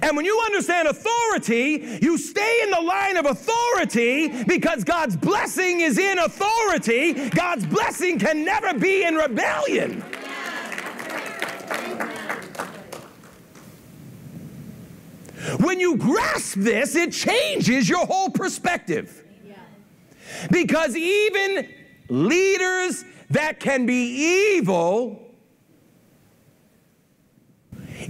And 0.00 0.16
when 0.16 0.24
you 0.24 0.40
understand 0.46 0.88
authority, 0.88 1.98
you 2.00 2.16
stay 2.16 2.60
in 2.62 2.70
the 2.70 2.80
line 2.80 3.16
of 3.16 3.26
authority 3.26 4.44
because 4.44 4.84
God's 4.84 5.16
blessing 5.16 5.80
is 5.80 5.98
in 5.98 6.18
authority. 6.18 7.28
God's 7.30 7.66
blessing 7.66 8.18
can 8.18 8.44
never 8.44 8.78
be 8.78 9.04
in 9.04 9.16
rebellion. 9.16 10.02
When 15.58 15.80
you 15.80 15.96
grasp 15.96 16.54
this, 16.58 16.94
it 16.94 17.12
changes 17.12 17.88
your 17.88 18.06
whole 18.06 18.30
perspective. 18.30 19.22
Because 20.50 20.96
even 20.96 21.68
leaders 22.08 23.04
that 23.30 23.60
can 23.60 23.86
be 23.86 24.54
evil, 24.56 25.21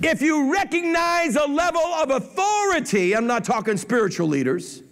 if 0.03 0.21
you 0.21 0.53
recognize 0.53 1.37
a 1.37 1.47
level 1.47 1.81
of 1.81 2.11
authority, 2.11 3.15
I'm 3.15 3.27
not 3.27 3.45
talking 3.45 3.77
spiritual 3.77 4.29
leaders, 4.29 4.83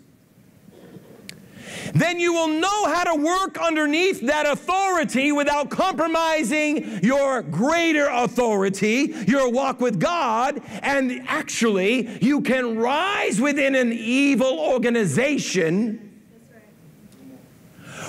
then 1.92 2.20
you 2.20 2.32
will 2.32 2.48
know 2.48 2.86
how 2.86 3.04
to 3.04 3.20
work 3.20 3.58
underneath 3.58 4.20
that 4.20 4.46
authority 4.46 5.32
without 5.32 5.70
compromising 5.70 7.02
your 7.02 7.42
greater 7.42 8.06
authority, 8.06 9.14
your 9.26 9.50
walk 9.50 9.80
with 9.80 9.98
God, 9.98 10.62
and 10.82 11.22
actually 11.26 12.18
you 12.24 12.42
can 12.42 12.78
rise 12.78 13.40
within 13.40 13.74
an 13.74 13.92
evil 13.92 14.58
organization 14.60 16.06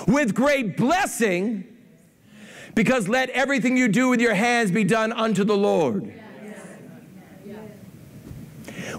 with 0.08 0.36
great 0.36 0.78
blessing 0.78 1.68
because 2.76 3.08
let 3.08 3.30
everything 3.32 3.78
you 3.78 3.88
do 3.88 4.10
with 4.10 4.22
your 4.22 4.34
hands 4.34 4.72
be 4.72 4.84
done 4.84 5.12
unto 5.12 5.44
the 5.44 5.58
Lord. 5.58 6.21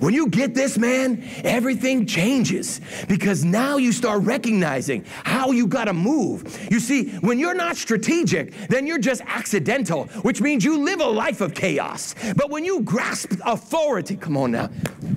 When 0.03 0.15
you 0.15 0.27
get 0.27 0.53
this, 0.53 0.77
man, 0.77 1.23
everything 1.45 2.07
changes 2.07 2.81
because 3.07 3.45
now 3.45 3.77
you 3.77 3.93
start 3.93 4.25
recognizing 4.25 5.05
how 5.23 5.53
you 5.53 5.69
got 5.69 5.85
to 5.85 5.93
move. 5.93 6.43
You 6.73 6.81
see, 6.81 7.11
when 7.19 7.39
you're 7.39 7.55
not 7.55 7.77
strategic, 7.77 8.53
then 8.67 8.85
you're 8.85 8.99
just 8.99 9.23
accidental, 9.27 10.07
which 10.23 10.41
means 10.41 10.65
you 10.65 10.79
live 10.79 11.01
a 11.01 11.07
life 11.07 11.41
of 11.41 11.55
chaos. 11.55 12.17
But 12.35 12.51
when 12.51 12.65
you 12.65 12.81
grasp 12.81 13.35
authority, 13.47 14.17
come 14.17 14.37
on 14.37 14.51
now, 14.51 14.71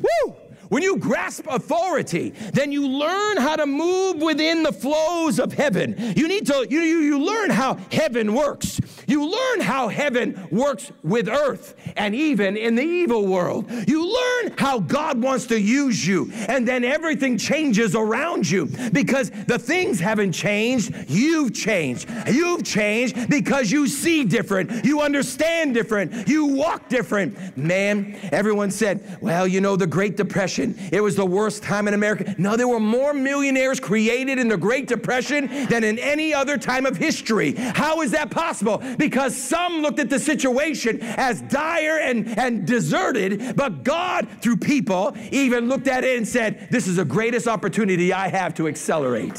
woo! 0.04 0.45
When 0.70 0.82
you 0.82 0.98
grasp 0.98 1.46
authority, 1.48 2.32
then 2.54 2.72
you 2.72 2.88
learn 2.88 3.38
how 3.38 3.56
to 3.56 3.66
move 3.66 4.22
within 4.22 4.64
the 4.64 4.72
flows 4.72 5.40
of 5.40 5.54
heaven. 5.54 5.96
You 6.16 6.28
need 6.28 6.48
to, 6.48 6.66
you, 6.70 6.82
you, 6.82 7.00
you 7.00 7.20
learn 7.20 7.50
how 7.50 7.78
heaven 7.92 8.34
works. 8.34 8.80
You 9.08 9.30
learn 9.30 9.62
how 9.62 9.88
heaven 9.88 10.48
works 10.52 10.92
with 11.04 11.30
earth 11.30 11.76
and 11.96 12.16
even 12.16 12.58
in 12.58 12.76
the 12.76 12.84
evil 12.84 13.28
world. 13.28 13.70
You 13.88 14.06
learn 14.06 14.56
how 14.58 14.80
God 14.80 15.22
wants 15.22 15.46
to 15.48 15.60
use 15.60 16.06
you, 16.06 16.32
and 16.48 16.68
then 16.68 16.84
everything 16.84 17.38
changes 17.38 17.96
around 17.96 18.50
you 18.50 18.66
because 18.92 19.30
the 19.48 19.60
things 19.60 20.00
haven't 20.00 20.32
changed. 20.32 20.94
You've 21.08 21.54
changed. 21.54 22.10
You've 22.28 22.64
changed 22.64 23.30
because 23.30 23.72
you 23.72 23.88
see 23.88 24.24
different, 24.24 24.86
you 24.86 25.02
understand 25.02 25.74
different, 25.74 26.28
you 26.28 26.46
walk 26.46 26.90
different. 26.90 27.58
Man, 27.58 28.18
everyone 28.32 28.72
said, 28.72 29.18
well, 29.22 29.48
you 29.48 29.62
know, 29.62 29.76
the 29.76 29.88
Great 29.88 30.18
Depression 30.18 30.55
it 30.60 31.02
was 31.02 31.16
the 31.16 31.26
worst 31.26 31.64
time 31.64 31.88
in 31.88 31.94
America. 31.94 32.36
No, 32.38 32.56
there 32.56 32.68
were 32.68 32.80
more 32.80 33.14
millionaires 33.14 33.80
created 33.80 34.40
in 34.40 34.48
the 34.48 34.58
Great 34.58 34.88
Depression 34.88 35.48
than 35.68 35.84
in 35.84 36.00
any 36.00 36.34
other 36.34 36.58
time 36.58 36.86
of 36.86 36.98
history. 36.98 37.54
How 37.54 38.02
is 38.02 38.12
that 38.12 38.32
possible? 38.32 38.82
Because 38.98 39.36
some 39.36 39.82
looked 39.82 40.00
at 40.00 40.10
the 40.10 40.20
situation 40.20 41.00
as 41.02 41.42
dire 41.42 42.00
and, 42.00 42.38
and 42.38 42.66
deserted, 42.66 43.56
but 43.56 43.84
God, 43.84 44.28
through 44.42 44.58
people, 44.58 45.16
even 45.32 45.68
looked 45.68 45.88
at 45.88 46.04
it 46.04 46.18
and 46.18 46.28
said, 46.28 46.68
This 46.72 46.88
is 46.88 46.96
the 46.96 47.06
greatest 47.06 47.48
opportunity 47.48 48.14
I 48.14 48.28
have 48.30 48.54
to 48.56 48.68
accelerate. 48.68 49.38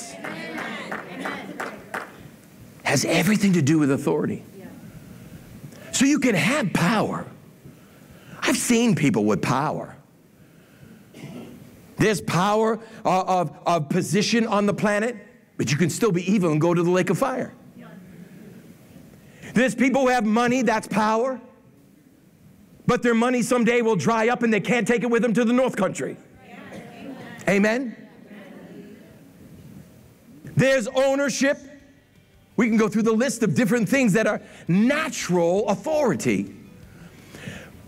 Has 2.84 3.04
everything 3.04 3.54
to 3.54 3.62
do 3.62 3.78
with 3.78 3.90
authority. 3.90 4.44
So 5.92 6.04
you 6.04 6.18
can 6.18 6.34
have 6.34 6.72
power. 6.72 7.26
I've 8.42 8.56
seen 8.56 8.94
people 8.94 9.24
with 9.24 9.42
power. 9.42 9.95
There's 11.96 12.20
power 12.20 12.78
uh, 13.04 13.24
of, 13.26 13.58
of 13.66 13.88
position 13.88 14.46
on 14.46 14.66
the 14.66 14.74
planet, 14.74 15.16
but 15.56 15.70
you 15.70 15.78
can 15.78 15.90
still 15.90 16.12
be 16.12 16.30
evil 16.30 16.52
and 16.52 16.60
go 16.60 16.74
to 16.74 16.82
the 16.82 16.90
lake 16.90 17.10
of 17.10 17.18
fire. 17.18 17.54
There's 19.54 19.74
people 19.74 20.02
who 20.02 20.08
have 20.08 20.26
money, 20.26 20.60
that's 20.62 20.86
power. 20.86 21.40
But 22.86 23.02
their 23.02 23.14
money 23.14 23.42
someday 23.42 23.80
will 23.80 23.96
dry 23.96 24.28
up 24.28 24.42
and 24.42 24.52
they 24.52 24.60
can't 24.60 24.86
take 24.86 25.02
it 25.02 25.10
with 25.10 25.22
them 25.22 25.32
to 25.32 25.44
the 25.44 25.52
North 25.52 25.76
Country. 25.76 26.16
Amen? 27.48 27.96
There's 30.56 30.88
ownership. 30.88 31.58
We 32.56 32.68
can 32.68 32.76
go 32.76 32.88
through 32.88 33.02
the 33.02 33.12
list 33.12 33.42
of 33.42 33.54
different 33.54 33.88
things 33.88 34.12
that 34.14 34.26
are 34.26 34.40
natural 34.68 35.68
authority. 35.68 36.54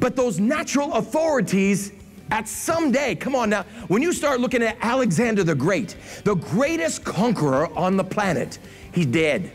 But 0.00 0.16
those 0.16 0.38
natural 0.38 0.94
authorities 0.94 1.92
at 2.30 2.48
some 2.48 2.90
day, 2.90 3.14
come 3.14 3.34
on 3.34 3.50
now, 3.50 3.64
when 3.88 4.02
you 4.02 4.12
start 4.12 4.40
looking 4.40 4.62
at 4.62 4.76
Alexander 4.80 5.44
the 5.44 5.54
Great, 5.54 5.96
the 6.24 6.34
greatest 6.34 7.04
conqueror 7.04 7.66
on 7.76 7.96
the 7.96 8.04
planet, 8.04 8.58
he's 8.92 9.06
dead. 9.06 9.50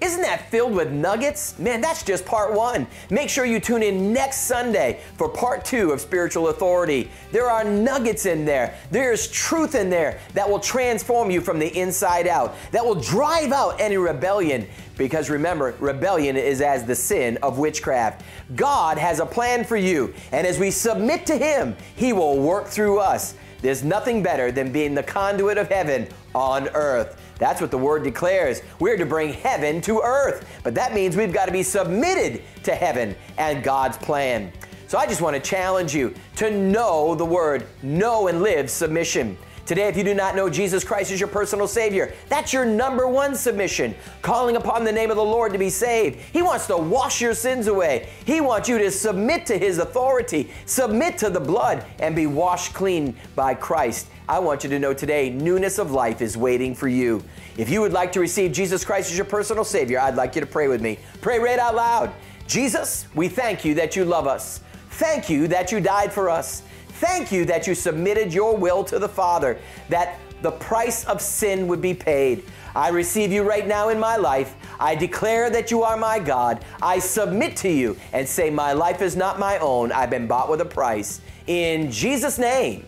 Isn't 0.00 0.22
that 0.22 0.48
filled 0.50 0.74
with 0.74 0.92
nuggets? 0.92 1.58
Man, 1.58 1.80
that's 1.80 2.04
just 2.04 2.24
part 2.24 2.52
one. 2.52 2.86
Make 3.10 3.28
sure 3.28 3.44
you 3.44 3.58
tune 3.58 3.82
in 3.82 4.12
next 4.12 4.42
Sunday 4.42 5.00
for 5.16 5.28
part 5.28 5.64
two 5.64 5.90
of 5.90 6.00
Spiritual 6.00 6.48
Authority. 6.48 7.10
There 7.32 7.50
are 7.50 7.64
nuggets 7.64 8.24
in 8.24 8.44
there. 8.44 8.78
There's 8.92 9.28
truth 9.28 9.74
in 9.74 9.90
there 9.90 10.20
that 10.34 10.48
will 10.48 10.60
transform 10.60 11.32
you 11.32 11.40
from 11.40 11.58
the 11.58 11.76
inside 11.76 12.28
out, 12.28 12.54
that 12.70 12.84
will 12.84 12.94
drive 12.94 13.50
out 13.50 13.80
any 13.80 13.96
rebellion. 13.96 14.68
Because 14.96 15.30
remember, 15.30 15.74
rebellion 15.80 16.36
is 16.36 16.60
as 16.60 16.84
the 16.84 16.94
sin 16.94 17.36
of 17.42 17.58
witchcraft. 17.58 18.22
God 18.54 18.98
has 18.98 19.18
a 19.18 19.26
plan 19.26 19.64
for 19.64 19.76
you, 19.76 20.14
and 20.30 20.46
as 20.46 20.60
we 20.60 20.70
submit 20.70 21.26
to 21.26 21.36
Him, 21.36 21.76
He 21.96 22.12
will 22.12 22.38
work 22.38 22.66
through 22.66 23.00
us. 23.00 23.34
There's 23.60 23.82
nothing 23.82 24.22
better 24.22 24.52
than 24.52 24.70
being 24.72 24.94
the 24.94 25.02
conduit 25.02 25.58
of 25.58 25.68
heaven 25.68 26.08
on 26.34 26.68
earth. 26.74 27.20
That's 27.38 27.60
what 27.60 27.70
the 27.70 27.78
word 27.78 28.02
declares. 28.04 28.62
We're 28.78 28.96
to 28.96 29.06
bring 29.06 29.32
heaven 29.32 29.80
to 29.82 30.00
earth. 30.00 30.48
But 30.62 30.74
that 30.74 30.94
means 30.94 31.16
we've 31.16 31.32
got 31.32 31.46
to 31.46 31.52
be 31.52 31.62
submitted 31.62 32.42
to 32.64 32.74
heaven 32.74 33.16
and 33.36 33.62
God's 33.62 33.96
plan. 33.98 34.52
So 34.86 34.96
I 34.96 35.06
just 35.06 35.20
want 35.20 35.36
to 35.36 35.42
challenge 35.42 35.94
you 35.94 36.14
to 36.36 36.50
know 36.50 37.14
the 37.14 37.24
word, 37.24 37.66
know 37.82 38.28
and 38.28 38.42
live 38.42 38.70
submission. 38.70 39.36
Today, 39.68 39.86
if 39.86 39.98
you 39.98 40.02
do 40.02 40.14
not 40.14 40.34
know 40.34 40.48
Jesus 40.48 40.82
Christ 40.82 41.12
as 41.12 41.20
your 41.20 41.28
personal 41.28 41.68
Savior, 41.68 42.14
that's 42.30 42.54
your 42.54 42.64
number 42.64 43.06
one 43.06 43.34
submission. 43.34 43.94
Calling 44.22 44.56
upon 44.56 44.82
the 44.82 44.90
name 44.90 45.10
of 45.10 45.18
the 45.18 45.22
Lord 45.22 45.52
to 45.52 45.58
be 45.58 45.68
saved. 45.68 46.16
He 46.32 46.40
wants 46.40 46.66
to 46.68 46.76
wash 46.78 47.20
your 47.20 47.34
sins 47.34 47.66
away. 47.66 48.08
He 48.24 48.40
wants 48.40 48.66
you 48.66 48.78
to 48.78 48.90
submit 48.90 49.44
to 49.44 49.58
His 49.58 49.76
authority, 49.76 50.50
submit 50.64 51.18
to 51.18 51.28
the 51.28 51.38
blood, 51.38 51.84
and 51.98 52.16
be 52.16 52.26
washed 52.26 52.72
clean 52.72 53.14
by 53.36 53.52
Christ. 53.52 54.06
I 54.26 54.38
want 54.38 54.64
you 54.64 54.70
to 54.70 54.78
know 54.78 54.94
today, 54.94 55.28
newness 55.28 55.76
of 55.76 55.90
life 55.90 56.22
is 56.22 56.34
waiting 56.34 56.74
for 56.74 56.88
you. 56.88 57.22
If 57.58 57.68
you 57.68 57.82
would 57.82 57.92
like 57.92 58.10
to 58.12 58.20
receive 58.20 58.52
Jesus 58.52 58.86
Christ 58.86 59.10
as 59.10 59.18
your 59.18 59.26
personal 59.26 59.64
Savior, 59.64 60.00
I'd 60.00 60.16
like 60.16 60.34
you 60.34 60.40
to 60.40 60.46
pray 60.46 60.68
with 60.68 60.80
me. 60.80 60.98
Pray 61.20 61.38
right 61.38 61.58
out 61.58 61.74
loud. 61.74 62.10
Jesus, 62.46 63.04
we 63.14 63.28
thank 63.28 63.66
you 63.66 63.74
that 63.74 63.96
you 63.96 64.06
love 64.06 64.26
us. 64.26 64.62
Thank 64.92 65.28
you 65.28 65.46
that 65.48 65.70
you 65.70 65.80
died 65.80 66.10
for 66.10 66.30
us. 66.30 66.62
Thank 66.98 67.30
you 67.30 67.44
that 67.44 67.68
you 67.68 67.76
submitted 67.76 68.34
your 68.34 68.56
will 68.56 68.82
to 68.82 68.98
the 68.98 69.08
Father, 69.08 69.56
that 69.88 70.18
the 70.42 70.50
price 70.50 71.04
of 71.04 71.20
sin 71.20 71.68
would 71.68 71.80
be 71.80 71.94
paid. 71.94 72.42
I 72.74 72.88
receive 72.88 73.30
you 73.30 73.44
right 73.44 73.68
now 73.68 73.88
in 73.88 74.00
my 74.00 74.16
life. 74.16 74.56
I 74.80 74.96
declare 74.96 75.48
that 75.50 75.70
you 75.70 75.84
are 75.84 75.96
my 75.96 76.18
God. 76.18 76.64
I 76.82 76.98
submit 76.98 77.56
to 77.58 77.68
you 77.68 77.96
and 78.12 78.28
say, 78.28 78.50
My 78.50 78.72
life 78.72 79.00
is 79.00 79.14
not 79.14 79.38
my 79.38 79.58
own. 79.58 79.92
I've 79.92 80.10
been 80.10 80.26
bought 80.26 80.50
with 80.50 80.60
a 80.60 80.64
price. 80.64 81.20
In 81.46 81.90
Jesus' 81.90 82.36
name. 82.36 82.84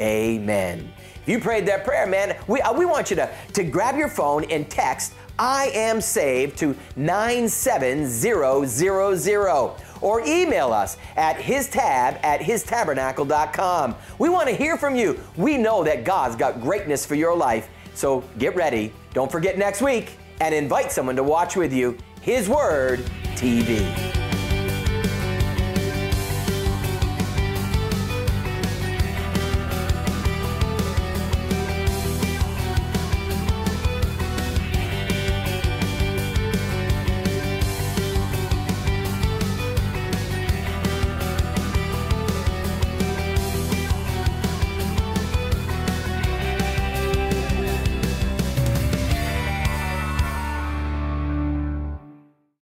Amen. 0.00 0.92
If 1.22 1.28
you 1.28 1.38
prayed 1.38 1.66
that 1.66 1.84
prayer, 1.84 2.08
man, 2.08 2.36
we, 2.48 2.60
uh, 2.60 2.72
we 2.72 2.84
want 2.84 3.10
you 3.10 3.16
to, 3.16 3.30
to 3.52 3.62
grab 3.62 3.96
your 3.96 4.08
phone 4.08 4.42
and 4.50 4.68
text 4.68 5.14
I 5.38 5.70
am 5.74 6.00
saved 6.00 6.58
to 6.58 6.76
97000 6.96 9.91
or 10.02 10.20
email 10.26 10.72
us 10.72 10.96
at 11.16 11.36
histab 11.36 12.18
at 12.22 12.40
histabernacle.com. 12.40 13.94
We 14.18 14.28
want 14.28 14.48
to 14.48 14.54
hear 14.54 14.76
from 14.76 14.96
you. 14.96 15.18
We 15.36 15.56
know 15.56 15.82
that 15.84 16.04
God's 16.04 16.36
got 16.36 16.60
greatness 16.60 17.06
for 17.06 17.14
your 17.14 17.36
life. 17.36 17.68
So 17.94 18.24
get 18.38 18.54
ready. 18.54 18.92
Don't 19.14 19.30
forget 19.30 19.58
next 19.58 19.80
week 19.80 20.18
and 20.40 20.54
invite 20.54 20.92
someone 20.92 21.16
to 21.16 21.22
watch 21.22 21.56
with 21.56 21.72
you 21.72 21.96
His 22.20 22.48
Word 22.48 23.00
TV. 23.34 24.11